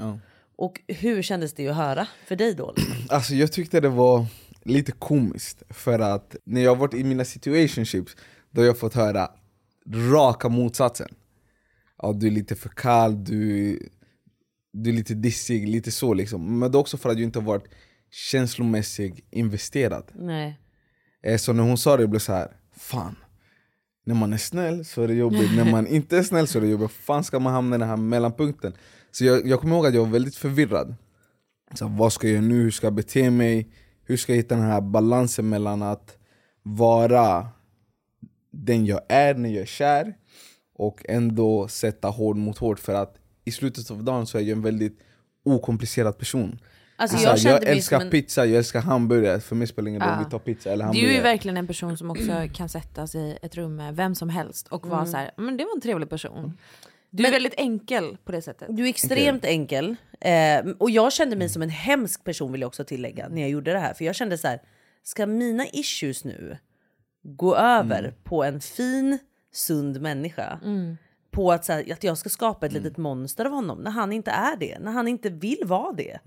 [0.59, 2.75] Och hur kändes det att höra för dig då?
[3.11, 4.27] Alltså jag tyckte det var
[4.69, 8.17] lite komiskt för att när jag varit i mina situationships
[8.51, 9.31] då har jag fått höra
[10.13, 11.09] raka motsatsen.
[12.03, 13.79] Ja, du är lite för kall, du,
[14.73, 16.59] du är lite dissig, lite så liksom.
[16.59, 17.65] Men det är också för att du inte har varit
[18.11, 20.05] känslomässigt investerad.
[20.15, 20.61] Nej.
[21.23, 23.17] Eh, Så när hon sa det blev så här, fan.
[24.05, 26.63] När man är snäll så är det jobbigt, när man inte är snäll så är
[26.63, 26.91] det jobbigt.
[26.91, 28.73] fan ska man hamna i den här mellanpunkten?
[29.11, 30.95] Så jag, jag kommer ihåg att jag var väldigt förvirrad.
[31.75, 32.63] Så vad ska jag göra nu?
[32.63, 33.69] Hur ska jag bete mig?
[34.07, 36.17] Hur ska jag hitta den här balansen mellan att
[36.63, 37.49] vara
[38.51, 40.15] den jag är när jag är kär
[40.75, 44.51] och ändå sätta hård mot hård för att i slutet av dagen så är jag
[44.51, 44.99] en väldigt
[45.45, 46.59] okomplicerad person.
[46.99, 48.11] Alltså, Så jag jag älskar en...
[48.11, 50.85] pizza, jag älskar hamburgare, för mig spelar det ingen roll om vi tar pizza eller
[50.85, 51.13] Du hamburgare.
[51.13, 54.15] är ju verkligen en person som också kan sätta sig i ett rum med vem
[54.15, 56.53] som helst och vara så här, men det var en trevlig person.
[57.11, 58.69] Du är väldigt enkel på det sättet.
[58.71, 59.97] Du är extremt enkel.
[60.21, 63.51] Eh, och jag kände mig som en hemsk person vill jag också tillägga när jag
[63.51, 63.95] gjorde det här.
[63.95, 64.61] För jag kände så här,
[65.03, 66.59] ska mina issues nu
[67.23, 69.19] gå över på en fin,
[69.53, 70.61] sund människa?
[71.37, 74.13] På att, så här, att jag ska skapa ett litet monster av honom när han
[74.13, 74.79] inte är det.
[74.79, 76.19] När han inte vill vara det.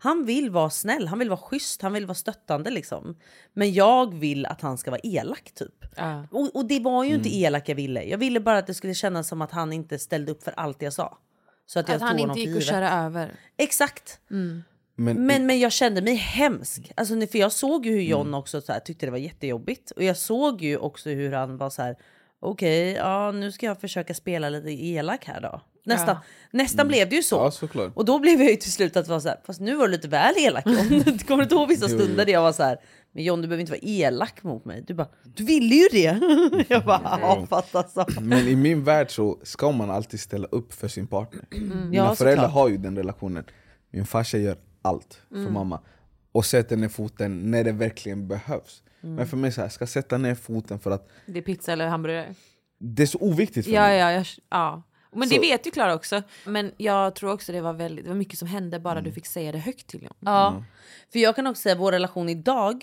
[0.00, 3.16] Han vill vara snäll, han vill vara schysst, han vill vara stöttande liksom.
[3.52, 5.84] Men jag vill att han ska vara elak typ.
[5.96, 6.26] Ja.
[6.30, 8.02] Och, och det var ju inte elak jag ville.
[8.02, 10.82] Jag ville bara att det skulle kännas som att han inte ställde upp för allt
[10.82, 11.18] jag sa.
[11.66, 12.64] Så att jag Att han tog honom inte gick givet.
[12.64, 13.32] köra över.
[13.56, 14.20] Exakt.
[14.28, 16.92] Men, Men, men jag kände mig hemsk.
[16.96, 18.34] Alltså, för jag såg ju hur John Mm.
[18.34, 19.90] också så här, tyckte det var jättejobbigt.
[19.90, 21.96] Och jag såg ju också hur han var så här.
[22.40, 25.60] Okej, ja nu ska jag försöka spela lite elak här då.
[25.84, 26.16] Nästan,
[26.50, 27.36] nästan blev det ju så.
[27.36, 27.44] Mm.
[27.44, 27.92] Ja, såklart.
[27.96, 29.92] Och då blev jag ju till slut att vara så här, fast nu var du
[29.92, 31.18] lite väl elak John.
[31.28, 32.78] Kommer du ihåg vissa stunder där jag var så här,
[33.12, 34.84] men John du behöver inte vara elak mot mig.
[34.86, 36.20] Du bara, du ville ju det.
[36.68, 38.20] jag bara, ja fattar så.
[38.20, 41.44] Men i min värld så ska man alltid ställa upp för sin partner.
[41.50, 42.52] Mina Ja, föräldrar såklart.
[42.54, 43.44] har ju den relationen.
[43.90, 45.80] Min farsa gör allt för mamma.
[46.38, 48.82] Och sätter ner foten när det verkligen behövs.
[49.00, 51.72] Men för mig så här, ska jag sätta ner foten för att Det är pizza
[51.72, 52.34] eller hamburgare.
[52.78, 53.98] det är så oviktigt för Ja, mig.
[53.98, 54.82] ja, ja, ja.
[55.12, 56.22] Men det Så- vet ju Klara också.
[56.46, 59.26] Men jag tror också det var väldigt, det var mycket som hände bara du fick
[59.26, 60.16] säga det högt till honom.
[60.20, 60.64] Ja,
[61.12, 62.82] för jag kan också säga att vår relation idag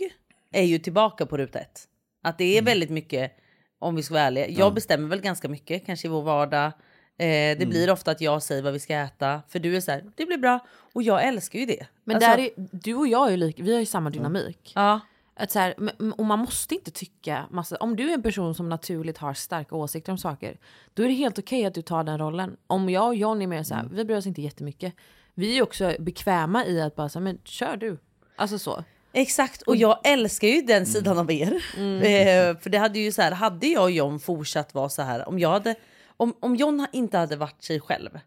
[0.51, 1.87] är ju tillbaka på ruta ett.
[2.23, 3.31] Att det är väldigt mycket,
[3.79, 6.71] om vi ska vara ärliga, jag bestämmer väl ganska mycket kanske i vår vardag.
[7.17, 9.91] Eh, det blir ofta att jag säger vad vi ska äta, för du är så
[9.91, 10.59] här, det blir bra.
[10.93, 11.85] Och jag älskar ju det.
[12.03, 14.71] Men Alltså, där är, du och jag är ju lika, vi har ju samma dynamik.
[14.75, 14.99] Ja,
[15.35, 15.75] Att så här,
[16.17, 19.75] och man måste inte tycka massa, om du är en person som naturligt har starka
[19.75, 20.57] åsikter om saker,
[20.93, 22.57] då är det helt okej att du tar den rollen.
[22.67, 24.93] Om jag och John är mer så här, vi bryr oss inte jättemycket.
[25.33, 27.97] Vi är också bekväma i att bara säga, men kör du.
[28.35, 28.83] Alltså så.
[29.13, 29.61] exakt.
[29.61, 31.53] Och jag älskar ju den sidan av er.
[31.77, 35.27] Eh, för det hade ju så här, hade jag och John fortsatt vara så här,
[35.29, 35.75] om jag hade,
[36.17, 38.19] om, om John inte hade varit sig själv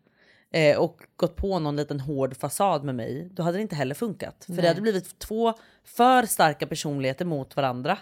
[0.51, 3.95] eh, och gått på någon liten hård fasad med mig, då hade det inte heller
[3.95, 4.45] funkat.
[4.45, 7.99] För det hade blivit två för starka personligheter mot varandra.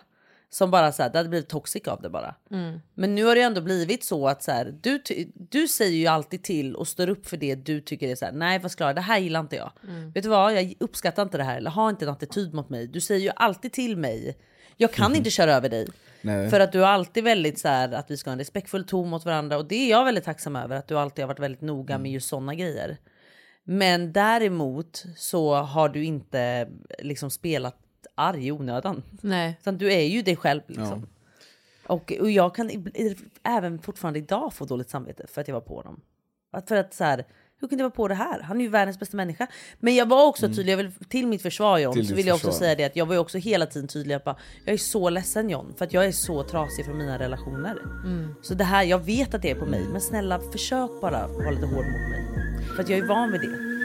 [0.50, 2.34] Som bara så här, det hade blivit toxic av det bara.
[2.94, 5.02] Men nu har det ändå blivit så att så här, du,
[5.34, 8.32] du säger ju alltid till och står upp för det du tycker är så här,
[8.32, 9.72] nej fast Klara det här gillar inte jag.
[10.14, 12.86] Vet du vad, jag uppskattar inte det här eller har inte en attityd mot mig.
[12.86, 14.36] Du säger ju alltid till mig,
[14.76, 15.86] jag kan inte köra över dig.
[16.22, 16.50] Nej.
[16.50, 19.08] För att du är alltid väldigt så här att vi ska ha en respektfull ton
[19.08, 21.60] mot varandra och det är jag väldigt tacksam över att du alltid har varit väldigt
[21.60, 22.96] noga med just sådana grejer.
[23.64, 27.76] Men däremot så har du inte liksom spelat
[28.14, 29.02] arg i onödan.
[29.20, 29.56] Nej.
[29.60, 31.06] Utan du är ju dig själv liksom.
[31.86, 32.70] Och, och jag kan
[33.42, 36.00] även fortfarande idag få dåligt samvete för att jag var på dem.
[36.50, 37.24] Att för att så här,
[37.60, 38.40] Hur kunde jag vara på det här?
[38.40, 39.46] Han är ju världens bästa människa.
[39.80, 42.34] Men jag var också tydlig, jag vill, till mitt försvar John, Till så vill jag
[42.34, 42.58] också försvar.
[42.58, 45.10] säga det att jag var ju också hela tiden tydlig att bara, jag är så
[45.10, 47.78] ledsen John för att jag är så trasig från mina relationer.
[48.42, 51.50] Så det här, jag vet att det är på mig men snälla försök bara vara
[51.50, 52.24] lite hård mot mig.
[52.76, 53.76] För att jag är van vid det.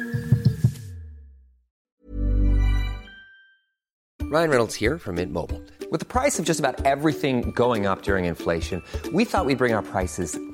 [4.32, 5.62] Ryan Reynolds here from Mint Mobile.
[5.92, 8.82] With the price of just about everything going up during inflation,
[9.14, 10.38] we thought we'd bring our prices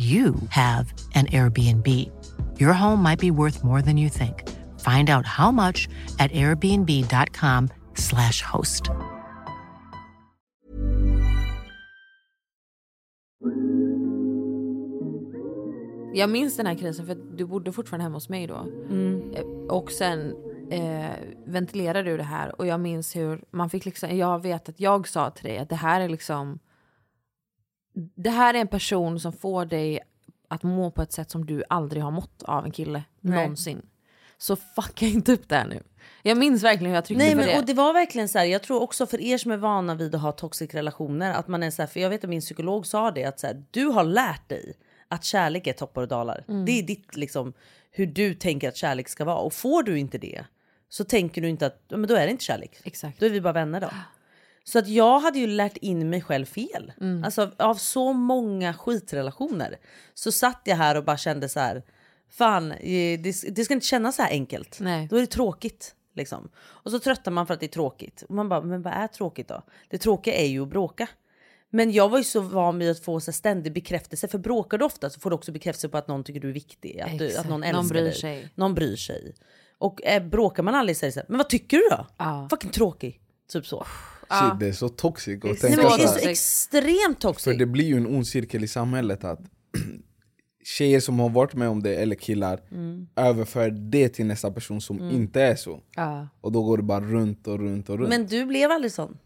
[0.00, 1.86] you have an Airbnb.
[2.58, 4.48] Your home might be worth more than you think.
[4.80, 8.90] Find out how much at airbnb.com/slash host.
[16.14, 18.66] Jag minns den här krisen för att du bodde fortfarande hemma hos mig då.
[19.34, 20.34] Eh, Och sen
[20.70, 21.10] eh,
[21.46, 25.08] ventilerade du det här och jag minns hur man fick liksom, jag vet att jag
[25.08, 26.58] sa till dig att det här är liksom,
[28.14, 30.00] det här är en person som får dig
[30.48, 33.42] att må på ett sätt som du aldrig har mått av en kille Nej.
[33.42, 33.82] någonsin.
[34.38, 35.82] Så fucka inte upp det här nu.
[36.22, 37.58] Jag minns verkligen hur jag tryckte Nej på men det.
[37.58, 40.14] och det var verkligen så här, jag tror också för er som är vana vid
[40.14, 42.86] att ha toxic relationer att man är så här, för jag vet att min psykolog
[42.86, 44.74] sa det att så här, du har lärt dig
[45.08, 46.44] att kärlek är toppar och dalar.
[46.48, 46.64] Mm.
[46.64, 47.52] Det är ditt liksom
[47.90, 50.44] hur du tänker att kärlek ska vara och får du inte det
[50.88, 52.76] så tänker du inte att men då är det inte kärlek.
[52.84, 53.20] Exakt.
[53.20, 53.90] Då är vi bara vänner då.
[54.70, 56.92] Så att jag hade ju lärt in mig själv fel.
[57.00, 57.24] Mm.
[57.24, 59.78] Alltså av så många skitrelationer
[60.14, 61.82] så satt jag här och bara kände så här.
[62.30, 64.80] Fan, eh, det, det ska inte kännas så här enkelt.
[64.80, 65.06] Nej.
[65.10, 65.94] Då är det tråkigt.
[66.14, 66.48] Liksom.
[66.56, 68.22] Och så tröttar man för att det är tråkigt.
[68.22, 69.62] Och man bara, men vad är tråkigt då?
[69.88, 71.08] Det tråkiga är ju att bråka.
[71.70, 74.28] Men jag var ju så van vid att få så ständig bekräftelse.
[74.28, 76.52] För bråkar du ofta så får du också bekräftelse på att någon tycker du är
[76.52, 77.00] viktig.
[77.00, 78.14] Att, du, att någon Någon älskar bryr dig.
[78.14, 78.48] sig.
[78.54, 79.34] Någon bryr sig.
[79.78, 82.06] Och eh, bråkar man aldrig så är det så här, men vad tycker du då?
[82.16, 82.46] Ja.
[82.50, 83.20] Fucking tråkig.
[83.52, 83.86] Typ så.
[84.30, 87.44] Shit, det är så toxic att Nej, tänka men det är så extremt toxic.
[87.44, 89.40] För det blir ju en ond cirkel i samhället att
[90.64, 93.06] tjejer som har varit med om det, eller killar, Mm.
[93.16, 95.14] överför det till nästa person som Mm.
[95.14, 95.80] inte är så.
[95.96, 96.28] Ja.
[96.40, 98.08] Och då går det bara runt och runt och runt.
[98.08, 99.18] Men du blev aldrig sån.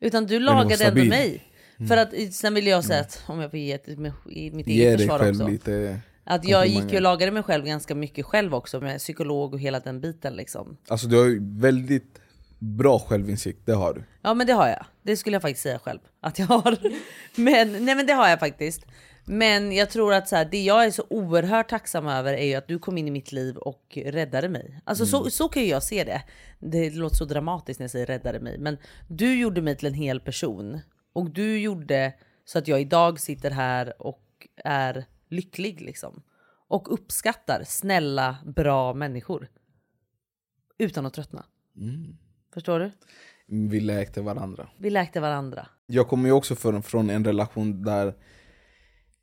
[0.00, 1.44] Utan du lagade ändå mig.
[1.76, 1.88] Mm.
[1.88, 4.66] För att sen vill jag säga att, om jag får ge ett, med, i mitt
[4.66, 5.48] Ge eget försvar också.
[5.48, 9.60] lite Att jag gick och lagade mig själv ganska mycket själv också med psykolog och
[9.60, 10.76] hela den biten liksom.
[10.88, 12.18] Alltså du har ju väldigt
[12.62, 14.04] bra självinsikt, det har du.
[14.22, 14.84] Ja men det har jag.
[15.02, 16.78] Det skulle jag faktiskt säga själv att jag har.
[17.40, 18.84] Men, nej men det har jag faktiskt.
[19.24, 22.54] Men jag tror att så här, det jag är så oerhört tacksam över är ju
[22.54, 24.80] att du kom in i mitt liv och räddade mig.
[24.84, 26.22] Alltså så, så kan ju jag se det.
[26.58, 28.58] Det låter så dramatiskt när jag säger räddade mig.
[28.58, 30.80] Men du gjorde mig till en hel person.
[31.12, 32.12] Och du gjorde
[32.44, 34.22] så att jag idag sitter här och
[34.64, 36.22] är lycklig liksom.
[36.68, 39.48] Och uppskattar snälla, bra människor.
[40.78, 41.44] Utan att tröttna.
[41.76, 42.16] Mm.
[42.54, 42.90] Förstår du?
[43.68, 44.68] Vi läkte varandra.
[44.78, 45.66] Vi läkte varandra.
[45.86, 48.14] Jag kommer ju också från, från en relation där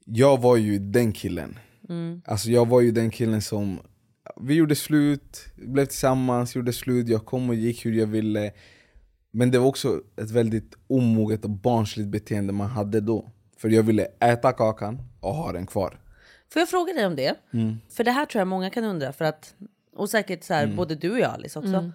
[0.06, 1.60] jag var ju den killen.
[1.90, 2.21] Mm.
[2.25, 3.80] Alltså jag var ju den killen som,
[4.42, 8.52] vi gjorde slut, blev tillsammans, gjorde slut, jag kom och gick hur jag ville.
[9.32, 13.32] Men det var också ett väldigt omoget och barnsligt beteende man hade då.
[13.58, 16.00] För jag ville äta kakan och ha den kvar.
[16.54, 17.36] Får jag fråga dig om det?
[17.54, 17.77] Mm.
[17.90, 19.13] För det här tror jag många kan undra.
[19.13, 19.56] För att,
[19.96, 20.75] och säkert så här, Mm.
[20.75, 21.73] både du och jag Alice också.
[21.73, 21.92] Mm.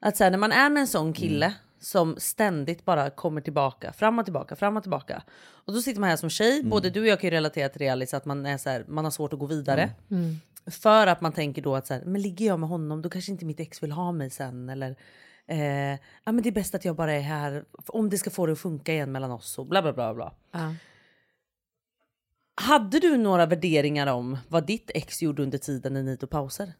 [0.00, 1.58] Att så här, när man är med en sån kille Mm.
[1.80, 5.22] som ständigt bara kommer tillbaka, fram och tillbaka, fram och tillbaka.
[5.46, 6.70] Och då sitter man här som tjej, Mm.
[6.70, 8.84] både du och jag kan ju relatera till det Alice, att man, är så här,
[8.88, 9.90] man har svårt att gå vidare.
[10.10, 10.36] Mm.
[10.70, 13.32] För att man tänker då att så här, men ligger jag med honom då kanske
[13.32, 14.68] inte mitt ex vill ha mig sen.
[14.68, 14.96] Eller,
[15.46, 15.90] eh,
[16.24, 18.52] ja, men det är bäst att jag bara är här om det ska få det
[18.52, 20.14] att funka igen mellan oss och bla bla bla.
[20.14, 20.32] bla.
[20.52, 20.74] Ja.
[22.60, 26.72] Hade du några värderingar om vad ditt ex gjorde under tiden ni tog pauser?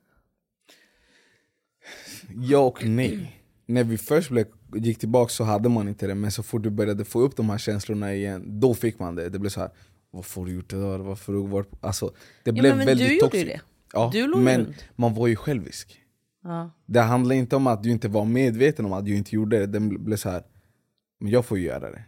[2.34, 3.32] Ja och nej.
[3.66, 6.70] När vi först blev, gick tillbaka så hade man inte det, men så fort du
[6.70, 9.28] började få upp de här känslorna igen, då fick man det.
[9.28, 9.70] Det blev så här,
[10.10, 10.98] varför har du gjort det där?
[10.98, 11.68] Varför har du varit...
[11.80, 12.06] Alltså,
[12.44, 13.60] det Ja, blev men, men väldigt du gjorde ju det.
[13.92, 14.84] Ja, Du låg men runt.
[14.96, 16.00] man var ju självisk.
[16.44, 16.70] Ja.
[16.86, 19.66] Det handlar inte om att du inte var medveten om att du inte gjorde det,
[19.66, 20.42] det blev så här,
[21.20, 22.04] men jag får ju göra det.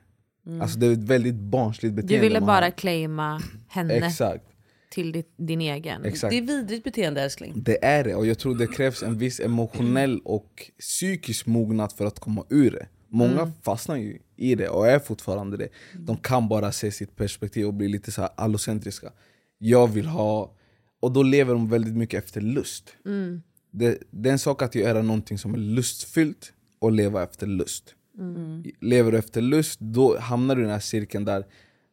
[0.47, 0.61] Mm.
[0.63, 2.71] Alltså det är ett väldigt barnsligt beteende Du ville bara har.
[2.71, 4.45] claima henne Exakt.
[4.91, 6.05] Till ditt, din egen.
[6.05, 6.31] Exakt.
[6.31, 7.53] Det är vidrigt beteende älskling.
[7.57, 12.07] Det är det, och jag tror det krävs en viss emotionell och psykisk mognad för
[12.07, 12.87] att komma ur det.
[13.09, 13.53] Många Mm.
[13.63, 15.69] fastnar ju i det och är fortfarande det.
[15.95, 19.13] De kan bara se sitt perspektiv och bli lite så här allocentriska.
[19.59, 20.55] Jag vill ha...
[21.01, 22.97] Och då lever de väldigt mycket efter lust.
[23.07, 23.43] Mm.
[23.71, 27.95] Det, det är en sak att göra någonting som är lustfyllt och leva efter lust.
[28.19, 28.65] Mm.
[28.81, 31.45] Lever du efter lust, då hamnar du i den här cirkeln där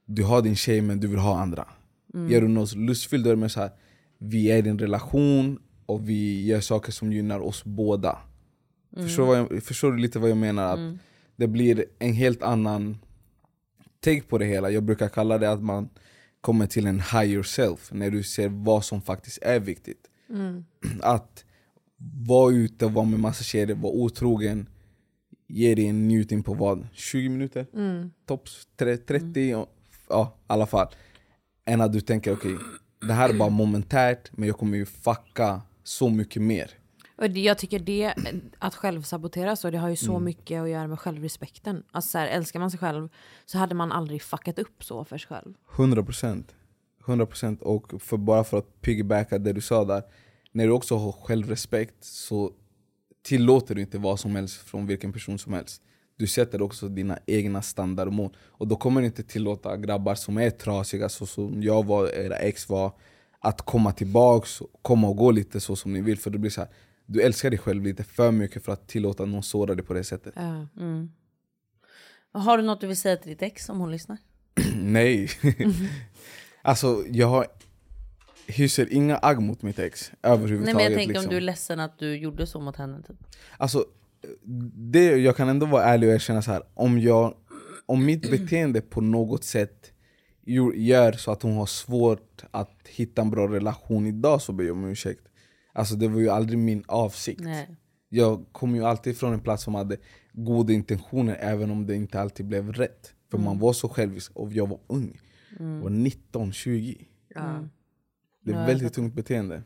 [0.05, 1.67] du har din tjej men du vill ha andra.
[2.15, 2.31] Mm.
[2.31, 3.71] Gör lustfyllt då är det mer så här,
[4.17, 8.17] vi är i en relation och vi gör saker som gynnar oss båda.
[8.95, 9.07] Mm.
[9.07, 10.73] Förstår, jag, förstår du lite vad jag menar?
[10.73, 10.97] Att Mm.
[11.37, 12.97] Det blir en helt annan
[13.99, 14.69] take på det hela.
[14.71, 15.89] Jag brukar kalla det att man
[16.41, 20.09] kommer till en higher self när du ser vad som faktiskt är viktigt.
[20.29, 20.65] Mm.
[21.01, 21.45] Att
[22.27, 24.69] vara ute vara med massa tjejer, vara otrogen
[25.47, 26.87] ger dig en njutning på vad?
[26.93, 27.65] 20 minuter?
[27.73, 28.11] Mm.
[28.25, 29.55] Tops tre- 30?
[29.55, 29.71] och-
[30.09, 30.87] Ja, i alla fall.
[31.65, 32.57] Än att du tänker okej,
[33.07, 36.71] det här är bara momentärt men jag kommer ju fucka så mycket mer.
[37.17, 38.13] Och det- jag tycker det,
[38.59, 40.23] att självsabotera så, det har ju så Mm.
[40.23, 41.83] mycket att göra med självrespekten.
[41.91, 43.09] Alltså så här, älskar man sig själv
[43.45, 45.53] så hade man aldrig fuckat upp så för sig själv.
[45.75, 46.55] 100%
[47.05, 50.03] 100% och för, bara för att piggybacka det du sa där
[50.51, 52.51] När du också har självrespekt så
[53.23, 55.81] tillåter du inte vad som helst från vilken person som helst
[56.17, 60.49] Du sätter också dina egna standardmål Och då kommer du inte tillåta grabbar som är
[60.49, 62.91] trasiga så som jag var, era ex var
[63.39, 66.61] Att komma tillbaks, komma och gå lite så som ni vill för det blir så
[66.61, 66.69] här.
[67.05, 70.03] Du älskar dig själv lite för mycket för att tillåta någon såra dig på det
[70.03, 70.33] sättet
[70.77, 71.11] Mm.
[72.31, 74.17] Har du något du vill säga till ditt ex om hon lyssnar?
[74.75, 75.29] Nej.
[76.61, 77.47] alltså jag har,
[78.47, 80.75] hyser inga agg mot mitt ex överhuvudtaget.
[80.75, 81.25] Nej men jag tänker liksom.
[81.25, 83.01] om du är ledsen att du gjorde så mot henne.
[83.07, 83.17] Typ.
[83.57, 83.85] Alltså,
[84.91, 86.63] det, jag kan ändå vara ärlig och erkänna så här.
[86.73, 87.33] Om, jag,
[87.85, 89.91] om mitt beteende på något sätt
[90.75, 94.73] gör- så att hon har svårt att hitta en bra relation idag så ber jag
[94.75, 95.27] om ursäkt.
[95.73, 97.41] Alltså det var ju aldrig min avsikt.
[97.41, 97.75] Nej.
[98.09, 99.97] Jag kom ju alltid från en plats som hade
[100.33, 103.13] goda intentioner även om det inte alltid blev rätt.
[103.31, 105.19] För man var så självisk och jag var ung.
[105.59, 105.75] Mm.
[105.75, 107.07] Jag var 19, 20.
[107.35, 107.69] Mm.
[108.41, 109.63] Det är jag väldigt tungt beteende.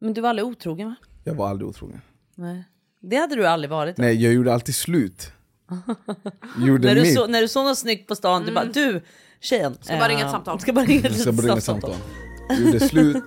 [0.00, 0.94] Men du var aldrig otrogen va?
[1.24, 2.00] Jag var aldrig otrogen.
[2.34, 2.64] Nej.
[3.00, 3.98] Det hade du aldrig varit.
[3.98, 4.04] va?
[4.04, 5.32] Nej, jag gjorde alltid slut.
[6.58, 7.14] gjorde när, du mitt.
[7.14, 9.02] så, när du såg något snyggt på stan, du bara du
[9.40, 9.76] tjejen.
[9.80, 10.60] Ska bara ringa ett eh, samtal.
[10.60, 11.94] Ska bara ringa ett Så litet började samtal.
[11.94, 12.66] samtal.
[12.66, 13.24] Gjorde slut,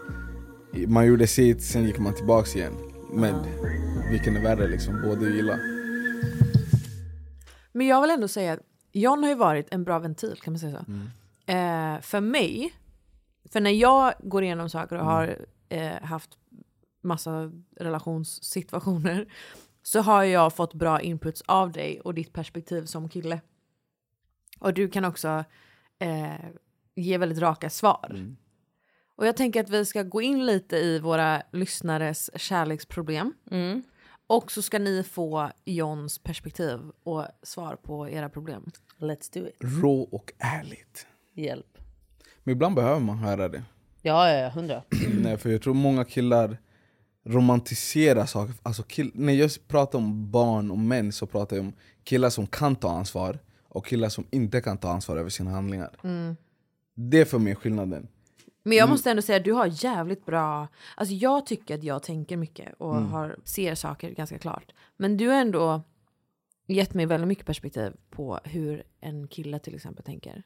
[0.87, 2.73] man gjorde sitt, sen gick man tillbaks igen.
[3.11, 3.35] Men
[4.11, 5.59] vilken är värre liksom, båda gillar.
[7.71, 8.59] Men jag vill ändå säga att
[8.91, 10.91] John har ju varit en bra ventil kan man säga så.
[10.91, 11.95] Mm.
[11.95, 12.73] Eh, för mig,
[13.51, 15.37] för när jag går igenom saker och har
[15.69, 16.29] eh, haft
[17.03, 19.25] massa relationssituationer
[19.83, 23.41] så har jag fått bra inputs av dig och ditt perspektiv som kille.
[24.59, 25.43] Och du kan också
[25.99, 26.33] eh,
[26.95, 28.35] ge väldigt raka svar.
[29.15, 33.33] Och jag tänker att vi ska gå in lite i våra lyssnares kärleksproblem.
[33.51, 33.83] Mm.
[34.27, 38.71] Och så ska ni få Johns perspektiv och svar på era problem.
[38.97, 39.55] Let's do it.
[39.59, 41.07] Rå och ärligt.
[41.33, 41.77] Hjälp.
[42.43, 43.63] Men ibland behöver man höra det.
[44.01, 44.83] Ja, ja, ja, hundra.
[45.13, 46.57] Nej, för jag tror många killar
[47.25, 48.53] romantiserar saker.
[48.63, 52.47] Alltså kill- när jag pratar om barn och män så pratar jag om killar som
[52.47, 55.95] kan ta ansvar och killar som inte kan ta ansvar över sina handlingar.
[56.03, 56.35] Mm.
[56.95, 58.07] Det är för mig skillnaden.
[58.63, 58.91] Men jag Mm.
[58.91, 60.67] måste ändå säga att du har jävligt bra...
[60.95, 63.09] Alltså jag tycker att jag tänker mycket och Mm.
[63.11, 64.71] har, ser saker ganska klart.
[64.97, 65.81] Men du har ändå
[66.67, 70.43] gett mig väldigt mycket perspektiv på hur en kille till exempel tänker.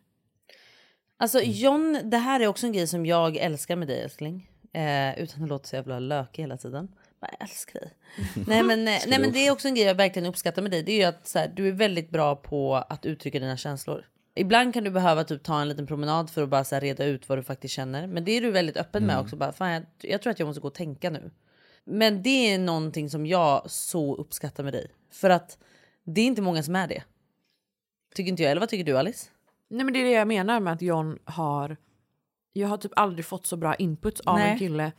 [1.17, 4.51] Alltså John, det här är också en grej som jag älskar med dig älskling.
[4.77, 6.87] Eh, utan att låta så jävla lökig hela tiden.
[7.19, 7.93] Bara älskar dig.
[8.47, 10.83] nej, men, eh, nej men det är också en grej jag verkligen uppskattar med dig.
[10.83, 14.05] Det är ju att så här, du är väldigt bra på att uttrycka dina känslor.
[14.35, 17.05] Ibland kan du behöva typ ta en liten promenad för att bara så här, reda
[17.05, 18.07] ut vad du faktiskt känner.
[18.07, 19.25] Men det är du väldigt öppen med Mm.
[19.25, 19.35] också.
[19.35, 21.31] Bara, Fan, jag, jag tror att jag måste gå och tänka nu.
[21.83, 24.87] Men det är någonting som jag så uppskattar med dig.
[25.11, 25.57] För att
[26.03, 27.03] det är inte många som är det.
[28.15, 28.51] Tycker inte jag.
[28.51, 29.29] Eller vad tycker du Alice?
[29.69, 31.77] Nej men det är det jag menar med att John har...
[32.59, 34.51] Jag har typ aldrig fått så bra input av Nej.
[34.51, 34.91] en kille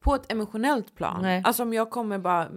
[0.00, 1.22] på ett emotionellt plan.
[1.22, 1.42] Nej.
[1.44, 2.50] Alltså om jag kommer bara...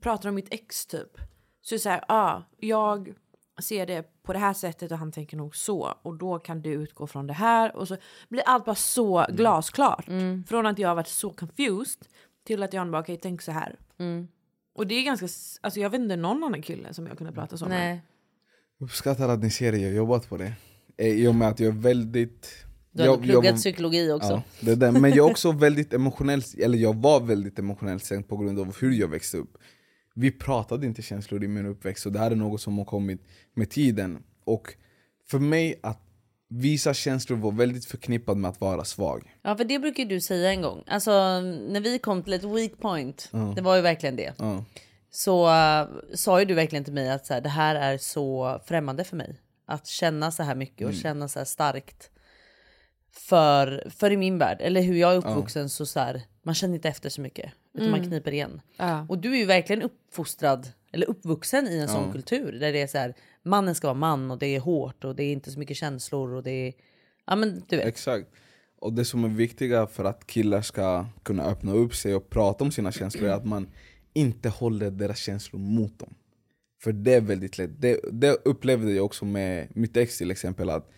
[0.00, 1.18] pratar om mitt ex typ.
[1.62, 3.12] Så är det så här, ah, jag
[3.62, 5.94] ser det på det här sättet och han tänker nog så.
[6.02, 7.76] Och då kan du utgå från det här.
[7.76, 7.96] Och så
[8.28, 9.36] blir allt bara så Mm.
[9.36, 10.04] glasklart.
[10.48, 12.06] Från att jag har varit så confused
[12.44, 13.78] till att jag bara, okej tänk så här.
[13.98, 14.28] Mm.
[14.74, 15.26] Och det är ganska,
[15.60, 17.78] alltså jag vet inte någon annan kille som jag kunde prata så med.
[17.78, 18.02] Nej.
[18.78, 20.52] Jag uppskattar att ni ser det, jag har jobbat på det.
[20.96, 22.64] Eh, I och med att jag är väldigt...
[22.92, 24.28] Du har jag, pluggat var- psykologi också.
[24.30, 24.92] Ja, det där.
[24.92, 28.92] Men jag också väldigt emotionellt, eller jag var väldigt emotionellt sänkt på grund av hur
[28.92, 29.58] jag växte upp.
[30.14, 33.20] Vi pratade inte känslor i min uppväxt och det här är något som har kommit
[33.54, 34.22] med tiden.
[34.44, 34.74] Och
[35.30, 35.98] för mig att
[36.48, 39.32] visa känslor var väldigt förknippat med att vara svag.
[39.42, 40.84] Ja för det brukar du säga en gång.
[40.86, 43.52] Alltså när vi kom till ett weak point, Ja.
[43.56, 44.32] det var ju verkligen det.
[44.38, 44.64] Ja.
[45.10, 48.60] Så uh, sa ju du verkligen till mig att så här, det här är så
[48.66, 49.40] främmande för mig.
[49.66, 51.02] Att känna så här mycket och Mm.
[51.02, 52.10] känna så här starkt.
[53.14, 56.74] För, för i min värld, eller hur jag är uppvuxen så, så här, man känner
[56.74, 57.52] inte efter så mycket.
[57.74, 58.10] Utan man Mm.
[58.10, 58.60] kniper igen.
[58.76, 59.06] Ja.
[59.08, 62.12] Och du är ju verkligen uppfostrad, eller uppvuxen i en sån Ja.
[62.12, 62.52] kultur.
[62.52, 65.24] Där det är så här, mannen ska vara man och det är hårt och det
[65.24, 66.72] är inte så mycket känslor och det är...
[67.26, 67.86] Ja men du vet.
[67.86, 68.28] Exakt.
[68.80, 72.64] Och det som är viktiga för att killar ska kunna öppna upp sig och prata
[72.64, 73.68] om sina känslor är att man
[74.12, 76.14] inte håller deras känslor mot dem.
[76.82, 77.70] För det är väldigt lätt.
[77.80, 80.70] Det, det upplevde jag också med mitt ex till exempel.
[80.70, 80.90] att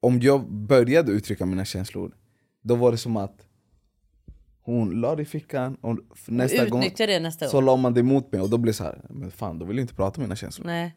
[0.00, 2.14] Om jag började uttrycka mina känslor,
[2.62, 3.46] då var det som att
[4.62, 8.32] hon la det i fickan och nästa gång det nästa så la man det emot
[8.32, 10.22] mig och då blev det så här, men fan då vill jag inte prata om
[10.22, 10.66] mina känslor.
[10.66, 10.96] Nej.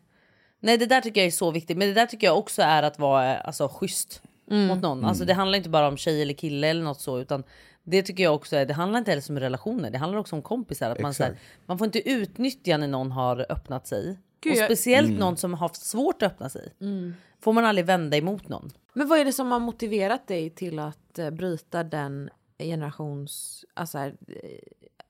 [0.60, 1.78] Nej det där tycker jag är så viktigt.
[1.78, 4.22] Men det där tycker jag också är att vara eh, alltså, schysst
[4.52, 4.68] Mm.
[4.68, 5.06] mot någon.
[5.06, 5.28] Alltså, Mm.
[5.28, 7.20] det handlar inte bara om tjej eller kille eller något så.
[7.20, 7.44] Utan
[7.84, 9.90] det tycker jag också är, det handlar inte heller om relationer.
[9.92, 10.92] Det handlar också om kompisar.
[10.92, 11.36] Att man, så här,
[11.66, 14.18] man får inte utnyttja när någon har öppnat sig.
[14.42, 15.20] Gud, och jag- speciellt Mm.
[15.20, 16.74] någon som har haft svårt att öppna sig.
[16.82, 17.14] Mm.
[17.40, 18.70] Får man aldrig vända emot någon.
[18.94, 22.30] Men vad är det som har motiverat dig till att eh, bryta den
[22.60, 23.66] generations...
[23.74, 24.36] Alltså här, eh,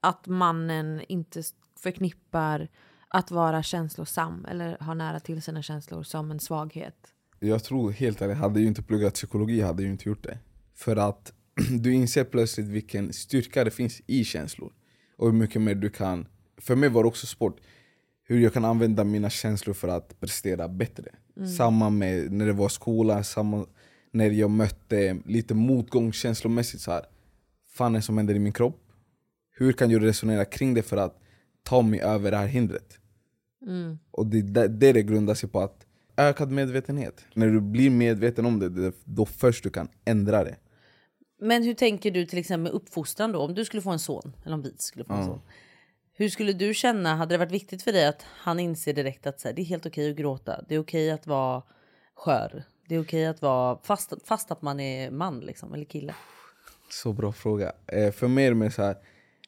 [0.01, 1.43] att mannen inte
[1.79, 2.67] förknippar
[3.07, 6.95] att vara känslosam eller ha nära till sina känslor som en svaghet?
[7.39, 10.37] Jag tror helt ärligt, hade jag inte pluggat psykologi hade jag inte gjort det.
[10.75, 11.33] För att
[11.81, 14.73] du inser plötsligt vilken styrka det finns i känslor.
[15.17, 16.27] Och hur mycket mer du kan...
[16.57, 17.59] För mig var det också sport.
[18.31, 21.11] Hur jag kan använda mina känslor för att prestera bättre.
[21.37, 21.49] Mm.
[21.49, 23.65] Samma med när det var skola, samma
[24.11, 26.81] när jag mötte lite motgång känslomässigt.
[26.81, 27.05] så här.
[27.69, 28.79] fan är det som händer i min kropp?
[29.51, 31.19] Hur kan jag resonera kring det för att
[31.63, 32.99] ta mig över det här hindret?
[33.67, 33.99] Mm.
[34.11, 35.85] Och det, det, det grundar sig på att
[36.17, 37.25] ökad medvetenhet.
[37.33, 40.55] När du blir medveten om det, det då först du kan ändra det.
[41.41, 43.39] Men hur tänker du till exempel med uppfostran då?
[43.39, 45.25] Om du skulle få en son, eller om vi skulle få en Ja.
[45.25, 45.41] son.
[46.21, 49.39] Hur skulle du känna, hade det varit viktigt för dig att han inser direkt att
[49.39, 51.63] så här, det är helt okej att gråta, det är okej att vara
[52.15, 56.15] skör, det är okej att vara fast, fast att man är man liksom, eller kille?
[56.89, 57.71] Så bra fråga.
[57.87, 58.95] Eh, för mig är det mer så här,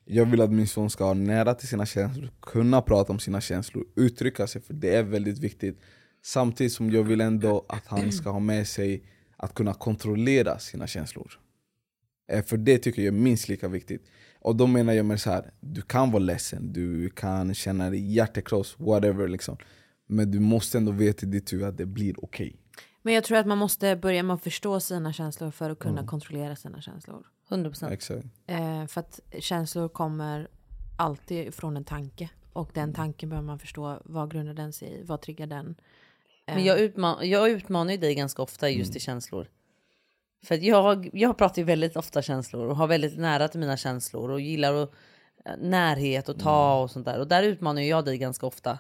[0.06, 3.42] jag vill att min son ska ha nära till sina känslor, kunna prata om sina
[3.42, 5.80] känslor, uttrycka sig, för det är väldigt viktigt.
[6.24, 9.04] Samtidigt som jag vill ändå att han ska ha med sig
[9.38, 11.40] att kunna kontrollera sina känslor.
[12.32, 14.06] Eh, för det tycker jag är minst lika viktigt.
[14.44, 18.14] Och då menar jag med så här, du kan vara ledsen, du kan känna dig
[18.14, 19.58] hjärtekross, whatever liksom.
[20.08, 22.56] Men du måste ändå veta i ditt huvud att det blir okej.
[23.02, 26.00] Men jag tror att man måste börja med att förstå sina känslor för att kunna
[26.00, 26.08] Mm.
[26.08, 27.26] kontrollera sina känslor.
[27.50, 27.92] 100%.
[27.94, 28.26] Exakt.
[28.48, 30.48] Eh, för att känslor kommer
[30.98, 32.30] alltid från en tanke.
[32.54, 32.88] Och Mm.
[32.88, 34.02] den tanken behöver man förstå.
[34.06, 35.04] Vad grundar den sig i?
[35.04, 35.76] Vad triggar den?
[36.48, 38.98] Eh, Men jag, utman jag utmanar ju dig ganska ofta just Mm.
[38.98, 39.48] i känslor.
[40.44, 43.78] För att jag, jag pratar ju väldigt ofta känslor och har väldigt nära till mina
[43.78, 44.94] känslor och gillar och,
[45.46, 46.84] eh, närhet och ta Mm.
[46.84, 47.20] och sånt där.
[47.20, 48.80] Och där utmanar jag dig ganska ofta.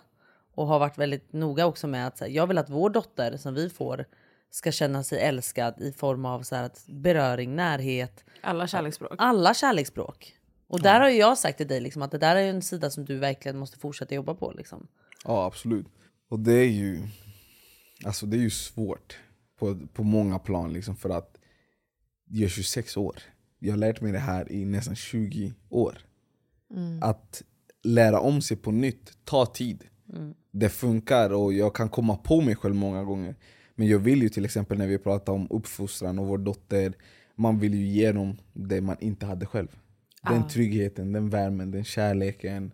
[0.55, 3.37] Och har varit väldigt noga också med att så här, jag vill att vår dotter
[3.37, 4.05] som vi får
[4.51, 8.23] ska känna sig älskad i form av så här, att beröring, närhet.
[8.41, 9.11] Alla kärleksspråk.
[9.17, 10.33] Alla kärleksspråk.
[10.67, 12.89] Och där har ju jag sagt till dig liksom, att det där är en sida
[12.89, 14.51] som du verkligen måste fortsätta jobba på.
[14.51, 14.87] Liksom.
[15.25, 15.87] Ja absolut.
[16.29, 16.99] Och det är ju,
[18.05, 19.17] alltså det är ju svårt
[19.59, 21.32] på, på många plan liksom för att
[22.39, 23.19] jag är 26 år.
[23.59, 25.97] Jag har lärt mig det här i nästan 20 år.
[26.73, 27.03] Mm.
[27.03, 27.43] Att
[27.83, 29.83] lära om sig på nytt tar tid.
[30.13, 30.33] Mm.
[30.51, 33.35] Det funkar och jag kan komma på mig själv många gånger.
[33.75, 36.93] Men jag vill ju till exempel när vi pratar om uppfostran och vår dotter,
[37.35, 39.67] man vill ju ge dem det man inte hade själv.
[40.23, 40.49] Den Ja.
[40.49, 42.71] tryggheten, den värmen, den kärleken.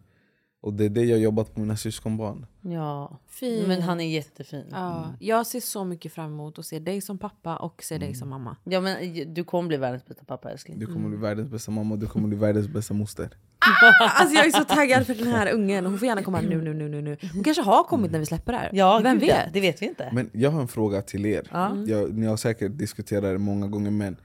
[0.62, 2.46] Och det är det jag jobbat på mina syskonbarn.
[2.62, 3.68] Ja, Fint.
[3.68, 4.66] men han är jättefin.
[4.72, 8.14] Ja, Jag ser så mycket fram emot att se dig som pappa och se dig
[8.16, 8.56] som mamma.
[8.64, 10.80] Ja men du kommer bli världens bästa pappa älskling.
[10.80, 13.30] Du kommer bli världens bästa mamma och du kommer bli världens bästa moster.
[14.00, 15.86] Alltså jag är så taggad för den här ungen.
[15.86, 17.18] Hon får gärna komma nu, nu, nu, nu, nu.
[17.34, 18.70] Hon kanske har kommit när vi släpper det här.
[18.74, 19.54] Ja, Vem vet?
[19.54, 20.10] Det vet vi inte.
[20.14, 21.48] Men jag har en fråga till er.
[21.52, 21.76] Ja.
[21.88, 24.18] Jag, ni har säkert diskuterat det många gånger men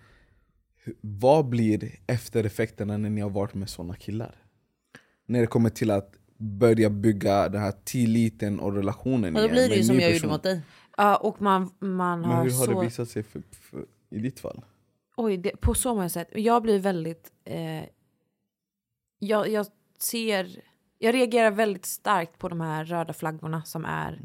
[1.01, 4.35] vad blir eftereffekterna när ni har varit med såna killar?
[5.27, 9.55] När det kommer till att börja bygga den här tilliten och relationen Och då igen
[9.55, 10.61] blir det ju som jag gjorde mot dig.
[10.97, 12.81] Ja, och man, man Men har hur har så...
[12.81, 14.65] det visat sig för, för, i ditt fall?
[15.17, 16.29] Oj, det, på så många sätt.
[16.33, 17.33] Jag blir väldigt...
[17.45, 17.85] Eh,
[19.19, 19.67] jag, jag
[19.99, 20.61] ser...
[20.99, 24.21] Jag reagerar väldigt starkt på de här röda flaggorna som är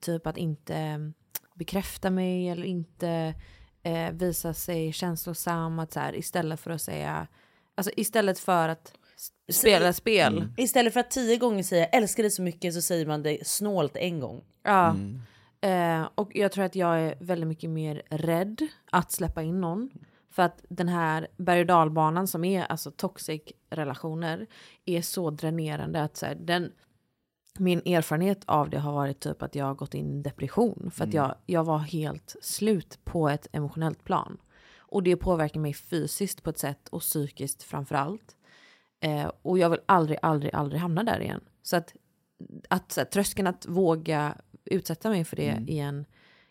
[0.00, 0.98] typ att inte eh,
[1.54, 3.34] bekräfta mig eller inte
[3.82, 5.78] eh, visa sig känslosam.
[5.78, 7.26] Att så här, istället för att säga...
[7.74, 8.92] Alltså istället för att
[9.52, 10.38] spela spel.
[10.38, 10.52] Mm.
[10.56, 13.46] Istället för att tio gånger säga jag älskar dig så mycket så säger man det
[13.46, 14.44] snålt en gång.
[14.62, 14.96] Ja.
[15.60, 19.90] Eh, och jag tror att jag är väldigt mycket mer rädd att släppa in någon.
[20.30, 24.46] För att den här berg och dalbanan som är alltså toxic relationer
[24.84, 26.72] är så dränerande att så här, den,
[27.58, 30.90] min erfarenhet av det har varit typ att jag har gått in i depression.
[30.94, 34.38] För att jag, jag var helt slut på ett emotionellt plan.
[34.76, 38.36] Och det påverkar mig fysiskt på ett sätt och psykiskt framför allt.
[39.04, 41.40] Eh, och jag vill aldrig, aldrig, aldrig hamna där igen.
[41.62, 41.94] Så att,
[42.68, 46.04] att så här, tröskeln att våga utsätta mig för det igen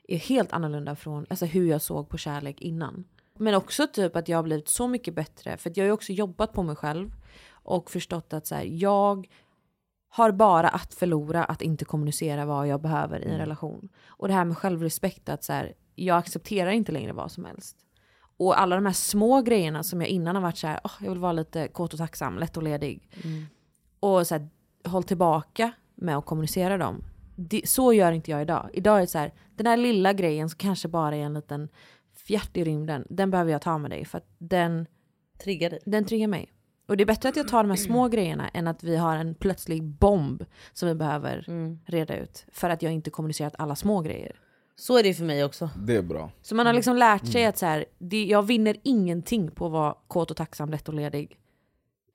[0.08, 3.06] är helt annorlunda från alltså, hur jag såg på kärlek innan.
[3.38, 5.58] Men också typ att jag har blivit så mycket bättre.
[5.58, 7.12] För jag har ju också jobbat på mig själv
[7.51, 9.28] och förstått att så här, jag
[10.10, 13.89] har bara att förlora att inte kommunicera vad jag behöver i en relation.
[14.06, 17.78] Och det här med självrespekt, att så här, jag accepterar inte längre vad som helst.
[18.46, 21.10] Och alla de här små grejerna som jag innan har varit så här, "Åh, jag
[21.10, 23.10] vill vara lite kåt och tacksam, lätt och ledig.
[24.00, 24.48] Och så här,
[24.86, 27.04] håll tillbaka med att kommunicera dem.
[27.36, 28.70] Det, så gör inte jag idag.
[28.74, 31.70] Idag är det så här, den här lilla grejen som kanske bara är en liten
[32.16, 34.88] fjärt i rymden, den behöver jag ta med dig för att den
[35.44, 35.80] Triggar dig.
[35.86, 36.50] den triggar mig.
[36.88, 39.18] Och det är bättre att jag tar de här små grejerna än att vi har
[39.18, 41.46] en plötslig bomb som vi behöver
[41.86, 42.46] reda ut.
[42.52, 44.36] För att jag inte kommunicerat alla små grejer.
[44.76, 45.69] Så är det för mig också.
[45.78, 46.32] Det är bra.
[46.41, 49.71] Så man har liksom lärt sig att så här, det, jag vinner ingenting på att
[49.71, 51.38] vara kåt och tacksam, lätt och ledig.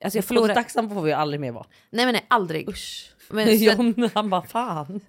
[0.03, 0.53] Alltså jag förlorar...
[0.53, 1.65] tacksam får vi aldrig mer vara.
[1.89, 2.69] Nej men nej, aldrig.
[2.69, 3.15] Usch.
[3.29, 4.99] Men, så, John han bara fan.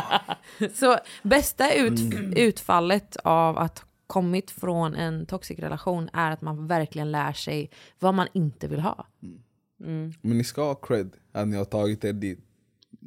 [0.74, 2.00] så bästa ut,
[2.36, 8.14] utfallet av att kommit från en toxic relation är att man verkligen lär sig vad
[8.14, 9.06] man inte vill ha.
[9.76, 12.38] Men ni ska ha cred att ni har tagit er dit,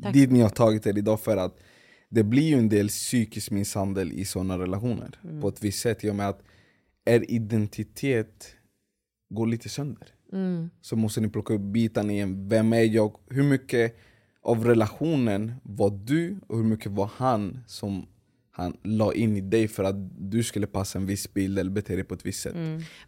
[0.03, 0.13] Tack.
[0.13, 1.57] dit ni har tagit er idag för att
[2.09, 5.41] det blir ju en del psykisk misshandel i sådana relationer Mm.
[5.41, 6.41] på ett visst sätt i och med att
[7.05, 8.47] er identitet
[9.29, 10.07] går lite sönder.
[10.33, 10.69] Mm.
[10.81, 12.49] Så måste ni plocka upp bitarna igen.
[12.49, 13.15] Vem är jag?
[13.29, 13.95] Hur mycket
[14.41, 18.05] av relationen var du och hur mycket var han som
[18.57, 19.95] han la in i dig för att
[20.31, 22.55] du skulle passa en viss bild eller bete dig på ett visst sätt?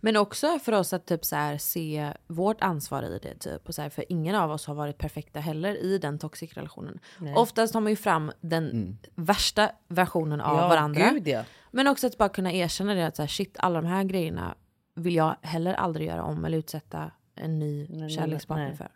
[0.02, 3.36] Men också för oss att typ så här, se vårt ansvar i det.
[3.40, 3.68] Typ.
[3.68, 7.00] Och så här, för ingen av oss har varit perfekta heller i den toxic relationen.
[7.18, 7.34] Nej.
[7.36, 11.10] Oftast har man ju fram den värsta versionen av Ja, varandra.
[11.12, 11.44] gud, ja.
[11.72, 14.56] Men också att bara kunna erkänna det att så här, shit, alla de här grejerna
[14.96, 18.90] vill jag heller aldrig göra om eller utsätta en ny kärlekspartner för.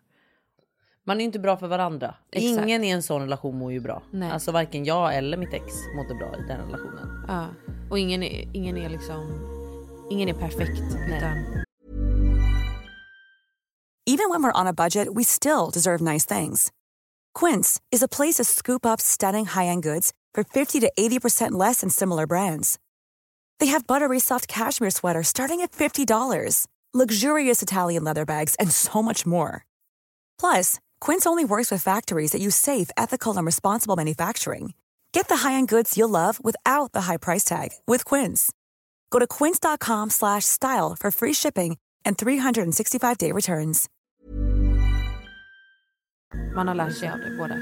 [1.05, 2.15] Man är inte bra för varandra.
[2.31, 2.63] Exakt.
[2.63, 4.03] Ingen i en sån relation mår ju bra.
[4.11, 4.31] Nej.
[4.31, 7.25] Alltså varken jag eller mitt ex mådde bra i den relationen.
[7.27, 7.47] Ja.
[7.89, 9.49] Och ingen är, ingen är liksom,
[10.09, 10.79] ingen är perfekt.
[11.07, 11.63] Utan,
[14.05, 16.71] Even when we're on a budget, we still deserve nice things.
[17.39, 21.79] Quince is a place to scoop up stunning high-end goods for 50 to 80% less
[21.81, 22.77] than similar brands.
[23.59, 29.01] They have buttery soft cashmere sweaters starting at $50, luxurious Italian leather bags, and so
[29.01, 29.65] much more.
[30.39, 34.73] Plus, Quince only works with factories that use safe, ethical, and responsible manufacturing.
[35.11, 38.53] Get the high-end goods you'll love without the high price tag with Quince.
[39.11, 43.89] Go to quince.com slash style for free shipping and 365-day returns.
[46.55, 47.55] man har lärt sig av det båda.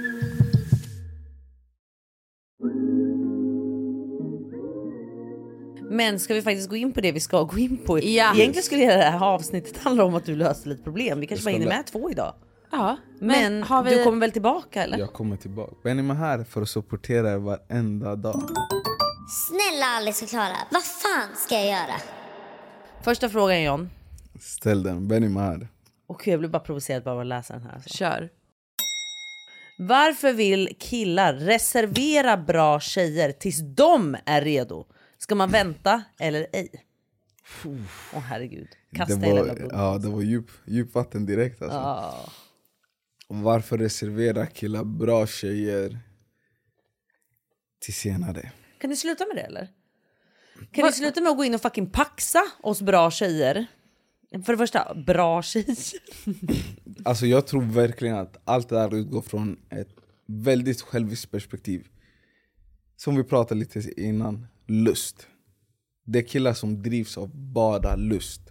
[5.89, 7.99] Men ska vi faktiskt gå in på det vi ska gå in på?
[7.99, 8.35] Ja.
[8.35, 11.19] Egentligen skulle det här avsnittet handla om att du löste lite problem.
[11.19, 12.33] Vi kanske bara ska hinner med två idag.
[12.71, 13.95] Ja, Men, men har vi...
[13.97, 14.97] du kommer väl tillbaka eller?
[14.97, 15.73] Jag kommer tillbaka.
[15.83, 18.41] Benny är här för att supportera er varenda dag.
[19.47, 21.95] Snälla Alice och Klara, vad fan ska jag göra?
[23.01, 23.89] Första frågan John.
[24.39, 25.67] Ställ den, Benny är här.
[26.07, 27.73] Och jag blir bara provocerad bara av att läsa den här.
[27.73, 27.89] Alltså.
[27.89, 28.29] Kör.
[29.79, 34.85] Varför vill killar reservera bra tjejer tills de är redo?
[35.17, 36.69] Ska man vänta eller ej?
[38.13, 38.67] Åh herregud.
[38.95, 39.71] Kasta det hela var, blodet.
[39.71, 41.77] ja, det var djup, djup vatten direkt alltså.
[41.77, 42.15] Ja.
[43.33, 45.99] Varför reservera killar bra tjejer
[47.79, 48.51] till senare?
[48.79, 49.67] Kan ni sluta med det eller?
[50.71, 53.65] Kan ni sluta med att gå in och fucking paxa oss bra tjejer?
[54.45, 55.77] För det första, bra tjejer.
[57.05, 59.89] Alltså jag tror verkligen att allt det där utgår från ett
[60.27, 61.87] väldigt själviskt perspektiv.
[62.95, 65.27] Som vi pratade lite innan, lust.
[66.05, 68.41] Det är killar som drivs av bara lust.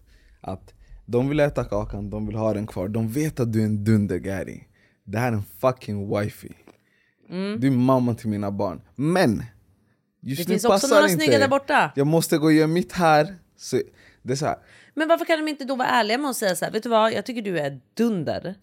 [0.40, 0.74] Att
[1.06, 2.88] de vill äta kakan, de vill ha den kvar.
[2.88, 4.66] De vet att du är en dundergäri.
[5.10, 6.52] Det här är en fucking wifi.
[7.30, 7.60] Mm.
[7.60, 8.80] Du är mamma till mina barn.
[8.94, 9.42] Men!
[10.22, 11.24] Just Det nu finns också några inte.
[11.24, 11.92] snygga där borta.
[11.96, 13.36] Jag måste gå och göra mitt här.
[13.56, 13.80] Så
[14.22, 14.56] det är så här.
[14.94, 16.88] Men varför kan de inte då vara ärliga med att säga så här, vet du
[16.88, 18.54] vad, jag tycker du är dunder.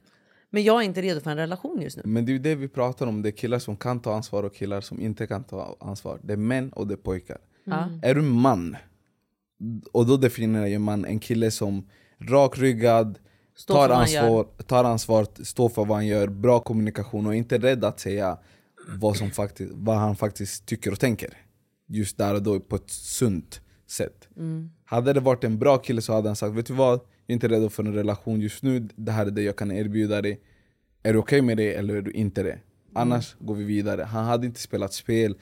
[0.49, 2.03] Men jag är inte redo för en relation just nu.
[2.05, 4.43] Men det är ju det vi pratar om, det är killar som kan ta ansvar
[4.43, 6.19] och killar som inte kan ta ansvar.
[6.23, 7.37] Det är män och det är pojkar.
[7.67, 7.99] Mm.
[8.03, 8.77] Är du man,
[9.91, 11.89] och då definierar ju man en kille som
[12.19, 13.19] rakryggad,
[13.67, 17.99] Tar ansvar, tar ansvar, står för vad han gör, bra kommunikation och inte rädd att
[17.99, 18.37] säga
[18.99, 21.33] vad, som faktiskt, vad han faktiskt tycker och tänker.
[21.87, 24.27] Just där och då på ett sunt sätt.
[24.37, 24.71] Mm.
[24.85, 26.93] Hade det varit en bra kille så hade han sagt Vet du vad?
[26.93, 29.71] Jag är inte redo för en relation just nu, det här är det jag kan
[29.71, 30.41] erbjuda dig
[31.03, 32.59] Är du okej med det eller är du inte det?
[32.93, 35.37] Annars går vi vidare Han hade inte spelat spel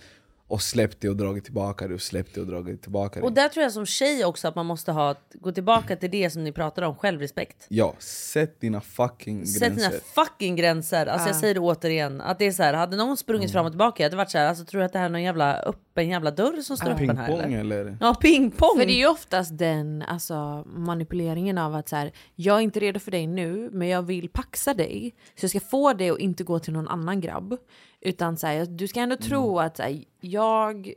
[0.48, 3.32] och släppt det och dragit tillbaka det och släppt det och dragit tillbaka det Och
[3.32, 6.44] där tror jag som tjej också att man måste ha, gå tillbaka till det som
[6.44, 7.66] ni pratar om, självrespekt.
[7.70, 11.06] Ja, sätt dina fucking gränser Sätt dina fucking gränser.
[11.06, 11.40] Alltså jag Ja.
[11.40, 12.22] säger det återigen.
[12.22, 14.38] Att det är så här, hade någon sprungit fram och tillbaka, jag hade varit så
[14.38, 16.90] här, alltså tror du att det här är någon jävla öppen jävla dörr som står
[16.90, 17.80] öppen här Pingpong eller?
[17.80, 17.98] eller?
[18.02, 18.78] Ja, pingpong.
[18.80, 22.80] För det är ju oftast den alltså, manipuleringen av att så här, jag är inte
[22.80, 26.20] redo för dig nu men jag vill paxa dig så jag ska få dig att
[26.20, 27.58] inte gå till någon annan grabb.
[28.06, 30.94] Utan så här, du ska ändå tro att så här, jag,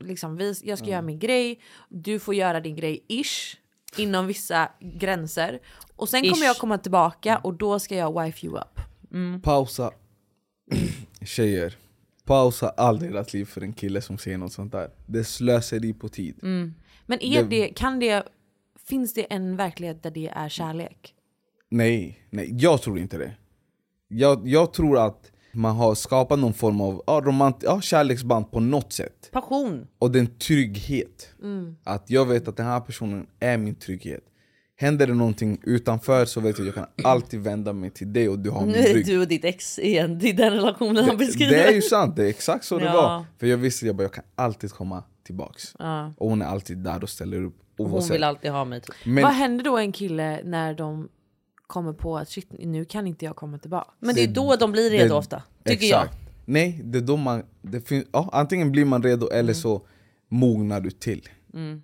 [0.00, 3.56] liksom, vi, jag ska göra min grej, du får göra din grej ish
[3.96, 5.60] inom vissa gränser.
[5.96, 6.32] Och sen Ish.
[6.32, 8.80] kommer jag komma tillbaka och då ska jag wife you up.
[9.42, 9.90] Pausa
[11.24, 11.76] Tjejer,
[12.24, 15.92] pausa aldrig ert liv för en kille som säger något sånt där Det är slöseri
[15.94, 16.38] på tid
[17.06, 18.22] Men är Det- det, kan det,
[18.88, 21.14] finns det en verklighet där det är kärlek?
[21.68, 23.34] Nej, nej, jag tror inte det.
[24.08, 28.60] Jag, jag tror att man har skapat någon form av ja, romant- ja, kärleksband på
[28.60, 29.28] något sätt.
[29.32, 29.86] Passion.
[29.98, 31.28] Och det är en trygghet.
[31.42, 31.76] Mm.
[31.84, 34.20] Att jag vet att den här personen är min trygghet.
[34.80, 38.28] Händer det någonting utanför så vet jag att jag kan alltid vända mig till dig
[38.28, 39.06] och du har Nu min är det rygg.
[39.06, 41.52] du och ditt ex igen, det är den relationen han beskriver.
[41.52, 42.92] Det är ju sant, det är exakt så det Ja.
[42.92, 43.24] var.
[43.40, 45.74] För jag visste att jag, bara, jag kan alltid komma tillbaks.
[45.78, 46.12] Ja.
[46.18, 47.56] Och hon är alltid där och ställer upp.
[47.78, 48.14] Och hon oavsett.
[48.14, 48.80] vill alltid ha mig.
[48.80, 48.94] Typ.
[49.06, 51.08] Men- Vad händer då en kille när de
[51.68, 53.90] kommer på att shit, nu kan inte jag komma tillbaka?
[53.98, 56.18] Men det är då de blir redo Det- ofta, tycker exakt.
[56.44, 57.42] Nej, det är då man...
[57.62, 59.86] Det fin- ja, antingen blir man redo eller så
[60.28, 61.28] mognar du till.
[61.54, 61.82] Mm.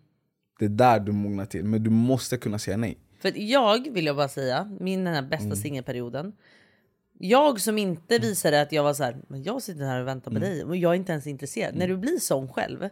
[0.59, 2.99] Det är där du mognar till, men du måste kunna säga nej.
[3.21, 5.57] För jag vill jag bara säga, min den här bästa Mm.
[5.57, 6.33] singelperioden.
[7.19, 10.31] Jag som inte visade att jag var så här, men jag sitter här och väntar
[10.31, 10.49] på Mm.
[10.51, 11.75] dig och jag är inte ens intresserad.
[11.77, 12.89] När du blir sån själv,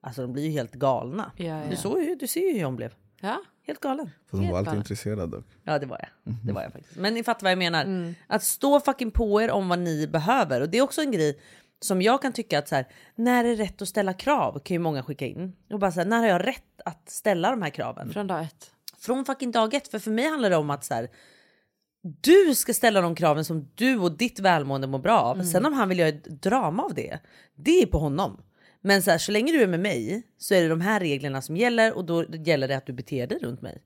[0.00, 1.32] alltså de blir ju helt galna.
[1.36, 1.62] Ja, ja.
[1.70, 2.92] Du, såg ju, du ser ju hur hon blev.
[3.22, 3.42] Ja.
[3.66, 4.10] Helt galen.
[4.30, 5.44] För hon var alltid intresserad dock.
[5.64, 6.32] Ja det var jag.
[6.32, 6.46] Mhm.
[6.46, 6.96] Det var jag faktiskt.
[6.96, 7.84] Men ni fattar vad jag menar.
[7.84, 8.14] Mm.
[8.26, 10.60] Att stå fucking på er om vad ni behöver.
[10.60, 11.40] Och det är också en grej
[11.80, 14.58] som jag kan tycka att så här, när är rätt att ställa krav?
[14.58, 15.56] Kan ju många skicka in.
[15.70, 18.12] Och bara så här, när har jag rätt att ställa de här kraven?
[18.12, 18.70] Från dag ett.
[18.98, 19.88] Från fucking dag ett.
[19.88, 21.08] För för mig handlar det om att så här,
[22.20, 25.36] du ska ställa de kraven som du och ditt välmående mår bra av.
[25.36, 25.46] Mm.
[25.46, 27.18] Sen om han vill göra ett drama av det,
[27.54, 28.42] det är på honom.
[28.82, 31.42] Men så, här, så länge du är med mig så är det de här reglerna
[31.42, 33.82] som gäller och då gäller det att du beter dig runt mig.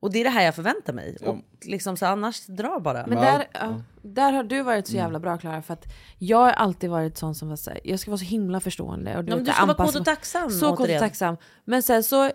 [0.00, 1.16] Och det är det här jag förväntar mig.
[1.22, 3.06] Och liksom så annars dra bara.
[3.06, 5.04] Men där, ja, där har du varit så Mm.
[5.04, 5.84] jävla bra Klara för att
[6.18, 9.10] jag har alltid varit sån som var så här, jag ska vara så himla förstående.
[9.18, 11.36] Och Ja, men du ska vara kåt och tacksam, Så kåt och tacksam.
[11.64, 12.30] Men sen så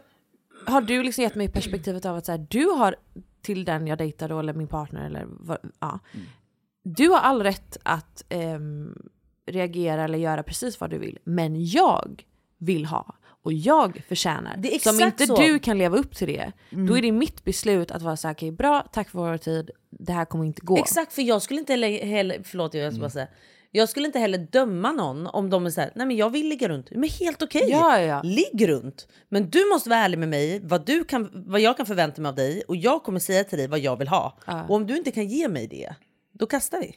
[0.65, 2.95] har du liksom gett mig perspektivet av att så här, du har
[3.41, 5.99] till den jag dejtar då eller min partner eller vad, ja.
[6.13, 6.25] Mm.
[6.83, 8.97] Du har all rätt att ehm,
[9.45, 11.19] reagera eller göra precis vad du vill.
[11.23, 12.23] Men jag
[12.57, 14.55] vill ha och jag förtjänar.
[14.57, 15.41] Det är så om exakt inte så.
[15.41, 16.95] du kan leva upp till det, då Mm.
[16.95, 20.13] är det mitt beslut att vara så här, okej bra, tack för vår tid, det
[20.13, 20.77] här kommer inte gå.
[20.77, 23.27] Exakt, för jag skulle inte heller, heller förlåt jag ska bara säga.
[23.75, 26.69] Jag skulle inte heller döma någon om de är såhär, nej men jag vill ligga
[26.69, 26.91] runt.
[26.91, 28.21] Men helt okej, Ja, ja.
[28.23, 29.07] ligg runt.
[29.29, 32.29] Men du måste vara ärlig med mig, vad, du kan, vad jag kan förvänta mig
[32.29, 34.37] av dig och jag kommer säga till dig vad jag vill ha.
[34.47, 34.63] Ja.
[34.63, 35.95] Och om du inte kan ge mig det,
[36.31, 36.95] då kastar vi.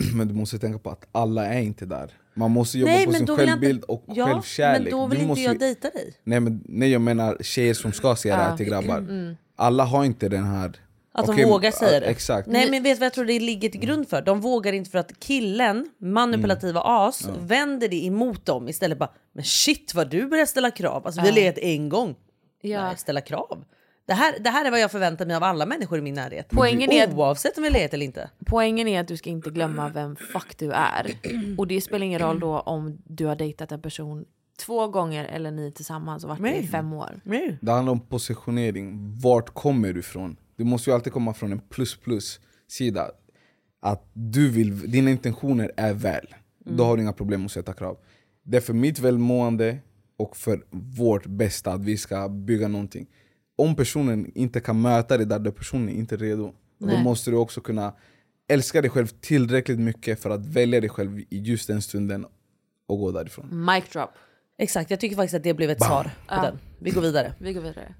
[0.14, 2.10] Men du måste tänka på att alla är inte där.
[2.34, 4.82] Man måste jobba Nej, på sin jag inte- självbild och Ja, självkärlek.
[4.82, 6.14] men då vill Du inte måste jag dejta dig.
[6.24, 8.56] Nej, men, nej jag menar tjejer som ska säga det här Ja.
[8.56, 8.98] till grabbar.
[8.98, 9.36] Mm.
[9.56, 10.72] Alla har inte den här...
[11.12, 12.06] Att de Okej, vågar säga ja, det.
[12.06, 12.48] Exakt.
[12.48, 14.22] Nej men vet du vad jag tror det ligger till grund för?
[14.22, 16.92] De vågar inte för att killen, manipulativa Mm.
[16.92, 21.06] as, vänder det emot dem istället bara Men shit vad du börjar ställa krav.
[21.06, 21.42] Alltså vi har Ja.
[21.42, 22.14] legat en gång.
[22.62, 22.82] Ja.
[22.86, 23.64] Nej, ställa krav.
[24.10, 26.46] Det här, det här är vad jag förväntar mig av alla människor i min närhet.
[26.50, 28.30] Poängen är att- Oavsett om vi legat eller inte.
[28.46, 31.10] Poängen är att du ska inte glömma vem fuck du är.
[31.58, 34.24] Och det spelar ingen roll då om du har dejtat en person
[34.66, 36.66] två gånger eller ni tillsammans och varit med i Nej.
[36.68, 37.20] fem år.
[37.60, 39.14] Det handlar om positionering.
[39.22, 40.36] Vart kommer du ifrån?
[40.56, 43.10] Du måste ju alltid komma från en plus plus sida.
[43.82, 46.26] Att du vill, dina intentioner är väl.
[46.64, 46.86] Då Mm.
[46.86, 47.96] har du inga problem att sätta krav.
[48.42, 49.78] Det är för mitt välmående
[50.18, 50.62] och för
[50.98, 53.06] vårt bästa att vi ska bygga någonting.
[53.60, 56.52] Om personen inte kan möta det där, då personen är inte redo.
[56.78, 57.92] Då måste du också kunna
[58.48, 62.26] älska dig själv tillräckligt mycket för att välja dig själv i just den stunden
[62.88, 63.64] och gå därifrån.
[63.74, 64.10] Mic drop.
[64.58, 65.88] Exakt, jag tycker faktiskt att det blev ett Bam.
[65.88, 66.42] svar på Ja.
[66.42, 66.58] den.
[66.78, 67.32] Vi går vidare.
[67.38, 67.94] Vi går vidare.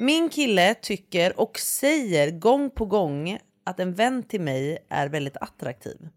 [0.00, 5.36] Min kille tycker och säger gång på gång att en vän till mig är väldigt
[5.36, 6.08] attraktiv.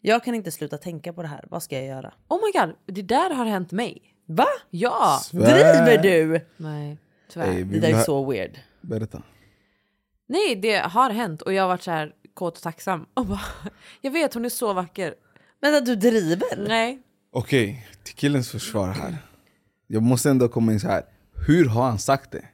[0.00, 1.44] Jag kan inte sluta tänka på det här.
[1.50, 2.12] Vad ska jag göra?
[2.28, 4.02] Oh my god, det där har hänt mig.
[4.26, 4.46] Va?
[4.70, 5.20] Ja!
[5.24, 5.40] Svär.
[5.40, 6.40] Driver du?
[6.56, 6.98] Nej,
[7.28, 7.48] tyvärr.
[7.48, 8.58] Ey, vi Det där är så weird.
[8.80, 9.22] Berätta.
[10.28, 13.06] Nej, det har hänt och jag har varit så här kåt och tacksam.
[13.14, 13.40] Och bara,
[14.00, 15.14] jag vet, hon är så vacker.
[15.60, 16.64] Men att du driver?
[16.68, 17.02] Nej.
[17.32, 19.16] Okej, till killens försvar här.
[19.86, 21.02] Jag måste ändå komma in så här.
[21.46, 22.44] hur har han sagt det?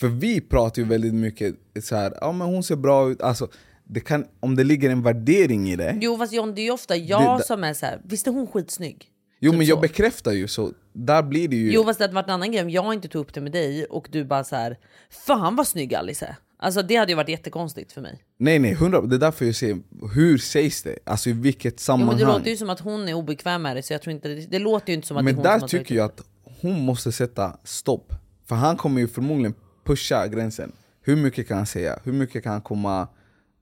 [0.00, 3.48] För vi pratar ju väldigt mycket så här, ja men hon ser bra ut, alltså
[3.84, 5.98] det kan, om det ligger en värdering i det.
[6.00, 8.00] Jo fast John det är ju ofta jag Det- som är så här.
[8.04, 9.08] visst är hon skitsnygg?
[9.44, 9.80] Jo Typ men jag så.
[9.80, 11.72] bekräftar ju, så där blir det ju...
[11.72, 13.52] Jo fast det hade varit en annan grej om jag inte tog upp det med
[13.52, 14.78] dig och du bara så här.
[15.10, 16.36] Fan vad snygg Alice är.
[16.58, 18.22] Alltså det hade ju varit jättekonstigt för mig.
[18.38, 19.78] Nej nej, hundra, det är därför jag säger,
[20.14, 20.98] hur sägs det?
[21.04, 22.08] Alltså i vilket Jo, sammanhang?
[22.16, 24.28] men det låter ju som att hon är obekväm med det så jag tror inte
[24.28, 25.94] det, det låter ju inte som att det är Men hon där har tagit tycker
[25.94, 26.20] jag att
[26.60, 28.12] hon måste sätta stopp.
[28.48, 30.72] För han kommer ju förmodligen pusha gränsen.
[31.02, 31.98] Hur mycket kan han säga?
[32.04, 33.08] Hur mycket kan han komma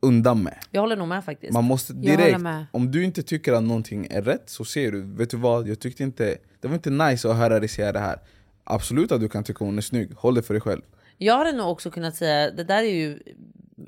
[0.03, 0.59] undan med?
[0.71, 1.53] Jag håller nog med faktiskt.
[1.53, 2.39] Man måste direkt,
[2.73, 5.79] om du inte tycker att någonting är rätt så säger du Vet du vad, jag
[5.81, 8.19] tyckte inte, det var inte nice att höra dig säga det här
[8.65, 10.83] Absolut att du kan tycka hon är snygg, håll det för dig själv
[11.19, 13.19] Jag hade nog också kunnat säga, det där är ju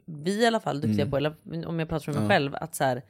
[0.07, 1.11] vi i alla fall duktiga Mm.
[1.11, 1.35] på, eller
[1.67, 2.29] om jag pratar för mig Ja.
[2.29, 3.03] själv, att så här,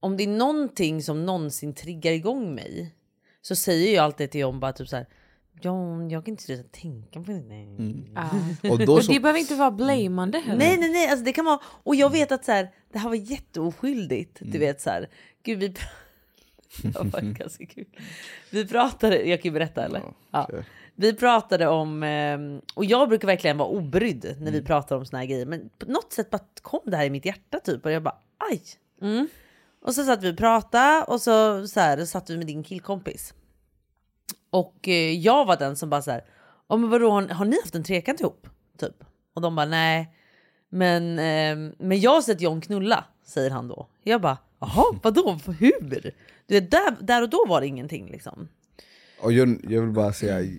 [0.00, 2.94] om det är någonting som någonsin triggar igång mig
[3.42, 5.06] så säger jag alltid till John bara typ så här,
[5.60, 7.40] John, jag kan inte sluta tänka på det.
[7.40, 7.68] Nej.
[8.14, 8.30] Ja.
[8.70, 10.58] Och då så- det behöver inte vara blamande heller.
[10.58, 13.08] Nej nej nej, alltså det kan vara, och jag vet att så här, det här
[13.08, 14.38] var jätteoskyldigt.
[14.40, 15.08] Du vet så här,
[15.42, 15.68] gud vi
[16.82, 17.86] det var ganska kul.
[18.50, 20.02] Vi pratade, jag kan ju berätta eller?
[20.30, 20.48] Ja.
[20.94, 22.38] Vi pratade om, eh,
[22.74, 25.46] och jag brukar verkligen vara obrydd när vi pratar om såna här grejer.
[25.46, 28.16] Men på något sätt bara kom det här i mitt hjärta typ och jag bara
[28.50, 28.62] aj.
[29.82, 33.34] Och så satt vi och pratade och så, så här, satt vi med din killkompis.
[34.54, 36.24] Och eh, jag var den som bara så här,
[36.68, 38.46] oh, men vadå, har, ni haft en trekant ihop?
[38.78, 39.04] Typ.
[39.34, 40.14] Och de bara nej.
[40.68, 43.88] Men, eh, men jag har sett John knulla, säger han då.
[44.02, 46.12] Jag bara, jaha vadå, hur?
[46.46, 48.48] Du vet, där, där och då var det ingenting liksom.
[49.20, 50.58] Och jag, jag vill bara säga,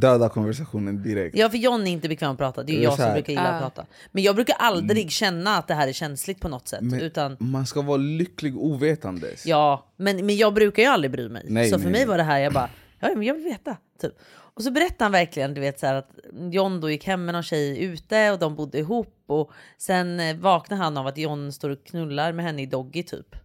[0.00, 2.96] döda konversationen direkt Ja för John är inte bekväm att prata, det är är jag
[2.96, 3.86] som brukar gilla att prata.
[4.12, 6.80] Men jag brukar aldrig känna att det här är känsligt på något sätt.
[6.82, 11.28] Men Utan, Man ska vara lycklig ovetandes ja, men, men jag brukar ju aldrig bry
[11.28, 11.46] mig.
[11.48, 12.08] Nej, så för nej, mig nej.
[12.08, 12.70] var det här, jag bara,
[13.00, 13.76] ja men jag vill veta.
[14.00, 14.12] Typ.
[14.54, 16.10] Och så berättade han verkligen du vet, så här, att
[16.50, 19.24] John då gick hem med någon tjej ute och de bodde ihop.
[19.26, 23.02] Och sen eh, vaknade han av att John står och knullar med henne i Doggy
[23.02, 23.36] typ.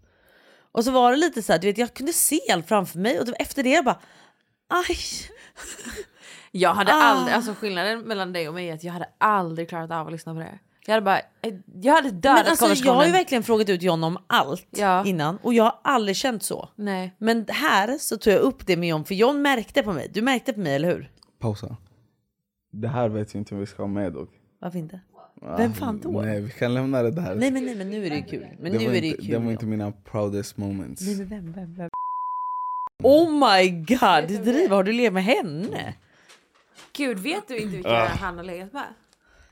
[0.71, 3.19] Och så var det lite så här, du vet jag kunde se allt framför mig
[3.19, 3.99] och efter det jag bara,
[4.67, 4.97] aj.
[6.51, 6.95] Jag hade Ah.
[6.95, 10.11] aldrig, alltså skillnaden mellan dig och mig är att jag hade aldrig klarat av att
[10.13, 10.59] lyssna på det.
[10.85, 12.95] Jag hade bara, eh, jag hade dödat Men alltså, jag konversationen.
[12.97, 15.05] har ju verkligen frågat ut John om allt Ja.
[15.05, 16.69] innan och jag har aldrig känt så.
[16.75, 17.15] Nej.
[17.17, 20.11] Men här så tog jag upp det med John för John märkte på mig.
[20.13, 21.11] Du märkte på mig eller hur?
[21.39, 21.77] Pausa
[22.71, 24.29] Det här vet vi inte om vi ska ha med dock
[24.59, 24.99] Varför inte?
[25.57, 26.09] Vem fan då?
[26.21, 28.47] Nej vi kan lämna det där Nej men, nej men nu är det ju kul.
[28.59, 29.31] Men det nu var är det inte, kul.
[29.31, 31.89] Det var inte mina proudest moments Nej men vem, vem, vem?
[33.03, 35.93] Oh my god, du driver, har du levt med henne?
[36.97, 38.07] Gud, vet du inte vilka Ah.
[38.07, 38.83] han har legat med?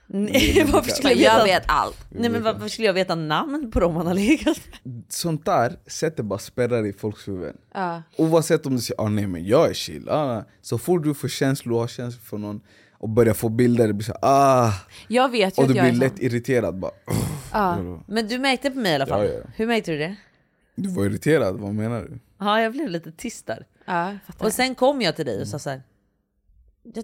[0.08, 1.44] Nej, varför skulle jag veta?
[1.46, 2.06] vet allt.
[2.10, 5.04] Nej men varför skulle jag veta namn på dem han har legat med?
[5.10, 8.02] Sånt där sätter bara spärrar i folks huvuden Ja.
[8.18, 11.28] Oavsett om du säger ah, nej men jag är chill, ah, så fort du får
[11.28, 14.74] känslor, har känslor för någon och börjar få bilder, det blir så här, ah
[15.08, 16.26] Jag vet ju Och du att jag blir är lätt sån.
[16.26, 16.92] irriterad bara
[17.54, 17.78] Ja.
[18.08, 19.26] Men du märkte på mig i alla fall.
[19.26, 19.42] Ja, ja.
[19.56, 20.16] Hur märkte du det?
[20.76, 22.20] Du var irriterad, vad menar du?
[22.40, 23.66] Ja, jag blev lite tyst där.
[23.86, 24.18] Ja.
[24.38, 25.82] Och sen kom jag till dig och sa så här.
[26.94, 27.04] Jag,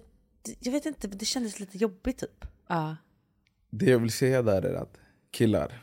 [0.60, 2.44] jag vet inte, det kändes lite jobbigt typ.
[2.68, 2.96] Ja.
[3.70, 4.98] Det jag vill säga där är att
[5.30, 5.82] killar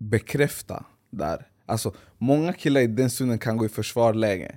[0.00, 4.56] Bekräfta där Alltså många killar i den stunden kan gå i försvarläge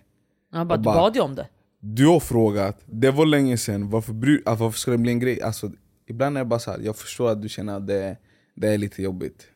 [0.51, 1.47] Jag bara, Och du bara- bad ju om det.
[1.79, 5.19] Du har frågat, det var länge sedan, varför, bry, alltså, varför ska det bli en
[5.19, 5.41] grej?
[5.41, 5.71] Alltså,
[6.07, 8.17] ibland är det bara så här, jag förstår att du känner att det,
[8.55, 9.47] det är lite jobbigt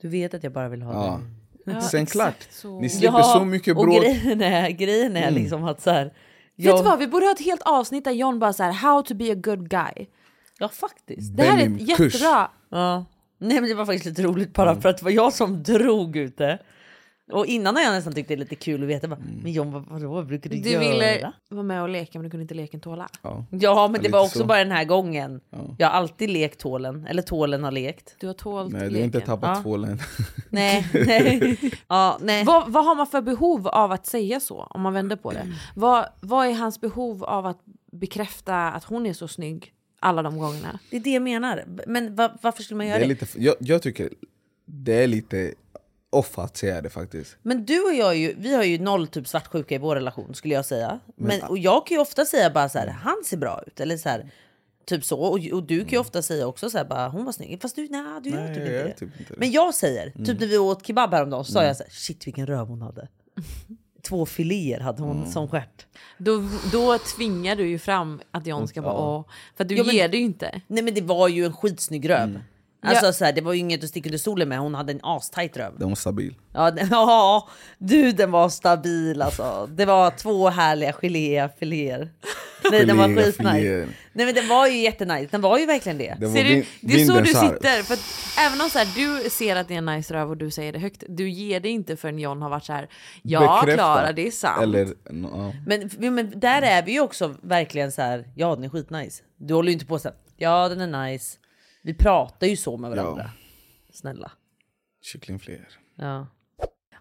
[0.00, 1.20] Du vet att jag bara vill ha ja.
[1.64, 1.72] det.
[1.72, 2.80] Ja, Sen klart, så.
[2.80, 5.34] ni slipper så mycket och bråk grejen är, grejen är Mm.
[5.42, 6.14] liksom att så här.
[6.60, 8.72] Vet Jag, du vad, vi borde ha ett helt avsnitt där John bara så här:
[8.72, 10.06] how to be a good guy.
[10.58, 11.36] Ja faktiskt.
[11.36, 12.50] Det här är ett jättebra.
[12.68, 13.04] Ja.
[13.38, 14.82] Nej men det var faktiskt lite roligt bara Mm.
[14.82, 16.58] för att det var jag som drog ut det.
[17.32, 19.08] Och innan har jag nästan tyckt det är lite kul att veta.
[19.08, 19.40] Bara, Mm.
[19.42, 20.80] Men John vad, vadå, vad brukar du, Du göra?
[20.88, 23.08] ville vara med och leka men du kunde inte leken tåla.
[23.22, 23.44] ja.
[23.50, 24.44] Ja men det Lite var också så.
[24.44, 25.40] bara den här gången.
[25.50, 25.58] Ja.
[25.78, 28.14] Jag har alltid lekt tålen, eller tålen har lekt.
[28.20, 29.04] Du har tålt Nej du har leken.
[29.04, 29.62] inte tappat Ja.
[29.62, 29.98] tvålen
[30.50, 31.58] Nej, nej.
[31.88, 32.44] Ja, nej.
[32.44, 34.60] Vad, vad har man för behov av att säga så?
[34.70, 35.52] Om man vänder på det.
[35.74, 37.58] Vad, vad är hans behov av att
[37.92, 40.78] bekräfta att hon är så snygg alla de gångerna?
[40.90, 41.64] Det är det jag menar.
[41.86, 43.06] Men va, varför skulle man göra det det?
[43.06, 44.08] är lite, jag, jag tycker
[44.64, 45.54] det är lite
[46.10, 47.36] off att säga det faktiskt.
[47.42, 50.54] Men du och jag ju, vi har ju noll typ svartsjuka i vår relation skulle
[50.54, 51.00] jag säga.
[51.16, 53.80] Men, Men- och jag kan ju ofta säga bara så här, han ser bra ut
[53.80, 54.30] eller så här.
[54.86, 55.20] Typ så.
[55.20, 57.62] Och, och du kan ju ofta säga också så här, bara, hon var snygg.
[57.62, 58.92] Fast du, nej, du gör Nej, typ jag inte det.
[58.94, 59.38] typ inte det.
[59.40, 60.36] Men jag säger, typ Mm.
[60.40, 61.66] när vi åt kebab häromdagen så sa Mm.
[61.68, 63.08] jag så här, shit vilken röv hon hade.
[64.08, 65.30] Två filéer hade hon Mm.
[65.30, 65.86] som stjärt.
[66.18, 69.24] Då, då tvingar du ju fram att John ska vara åh.
[69.56, 70.60] För du Ja, men- ger det ju inte.
[70.66, 72.38] Nej men det var ju en skitsnygg röv.
[72.82, 73.12] Alltså Ja.
[73.12, 75.56] så här, det var ju inget att sticka under stolen med, hon hade en astajt
[75.56, 75.72] röv.
[75.78, 76.34] Den var stabil.
[76.52, 79.68] Ja, den- ja, du den var stabil alltså.
[79.72, 82.10] Det var två härliga geléfiléer.
[82.70, 83.88] Nej den var skitnice.
[84.12, 86.16] Nej men den var ju jättenice, den var ju verkligen det.
[86.20, 87.82] Det Ser du, det är så du sitter.
[87.82, 88.04] För att
[88.38, 88.88] även om så här,
[89.22, 91.60] du ser att det är en nice röv och du säger det högt, du ger
[91.60, 92.88] det inte förrän John har varit så här.
[93.22, 93.62] Ja.
[93.74, 94.62] Klara, det är sant.
[94.62, 95.54] Eller, no.
[95.66, 98.24] Men, men där är vi ju också verkligen så här.
[98.34, 99.22] ja den är skitnice.
[99.36, 101.36] Du håller ju inte på så här, ja den är nice.
[101.82, 103.30] Vi pratar ju så med varandra.
[103.92, 104.32] Snälla.
[105.02, 105.68] Kycklingfiléer.
[105.96, 106.26] Ja.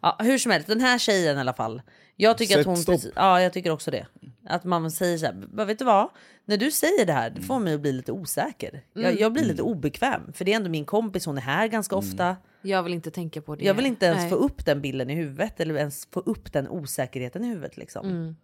[0.02, 0.18] ja.
[0.20, 1.82] Hur som helst, den här tjejen i alla fall.
[2.16, 2.78] Jag tycker Sätt att hon...
[2.78, 2.96] stopp.
[2.96, 4.08] Precis, ja, jag tycker också det.
[4.46, 6.10] Att man säger så här, "Men vet du vad?
[6.46, 8.86] När du säger det här, det får mig att bli lite osäker.
[8.94, 9.18] Jag, Mm.
[9.20, 10.34] jag blir lite obekväm.
[10.34, 12.38] För det är ändå min kompis, hon är här ganska ofta.
[12.62, 13.66] Jag vill inte tänka på det.
[13.66, 14.30] Jag vill inte ens Nej.
[14.30, 18.06] få upp den bilden i huvudet eller ens få upp den osäkerheten i huvudet liksom.
[18.10, 18.36] Mm.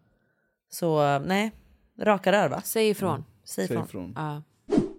[0.70, 1.52] Så nej,
[2.02, 2.62] raka rör va?
[2.64, 3.24] Säg ifrån.
[3.44, 3.86] Säg Säg ifrån.
[3.86, 4.14] ifrån.
[4.16, 4.44] Ja.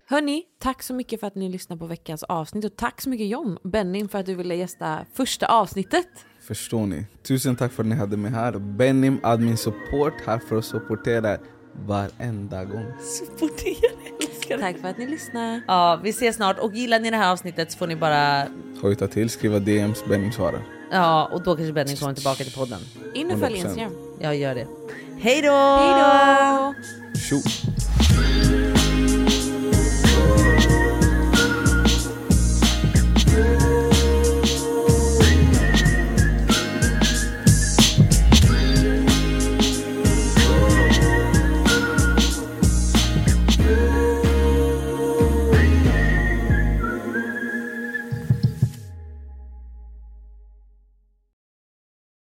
[0.09, 3.27] Hörni, tack så mycket för att ni lyssnade på veckans avsnitt och tack så mycket
[3.29, 6.07] John Benning för att du ville gästa första avsnittet.
[6.41, 7.07] Förstår ni?
[7.23, 8.59] Tusen tack för att ni hade mig här.
[8.59, 11.41] Benim Admin Support här för att supportera er
[11.87, 12.85] varenda gång.
[13.01, 15.63] Supportera, älskar Tack för att ni lyssnade.
[15.67, 18.47] Ja, vi ses snart och gillar ni det här avsnittet så får ni bara
[18.83, 20.63] Hojta till, skriva DMs, Benim svarar.
[20.91, 22.81] Ja, och då kanske Benny kommer tillbaka till podden.
[23.15, 23.67] In och följ 100%.
[23.67, 23.93] Instagram.
[24.21, 24.67] Jag gör det.
[25.19, 25.53] Hej då!
[25.53, 26.75] Hej då!
[27.19, 27.37] Tjo!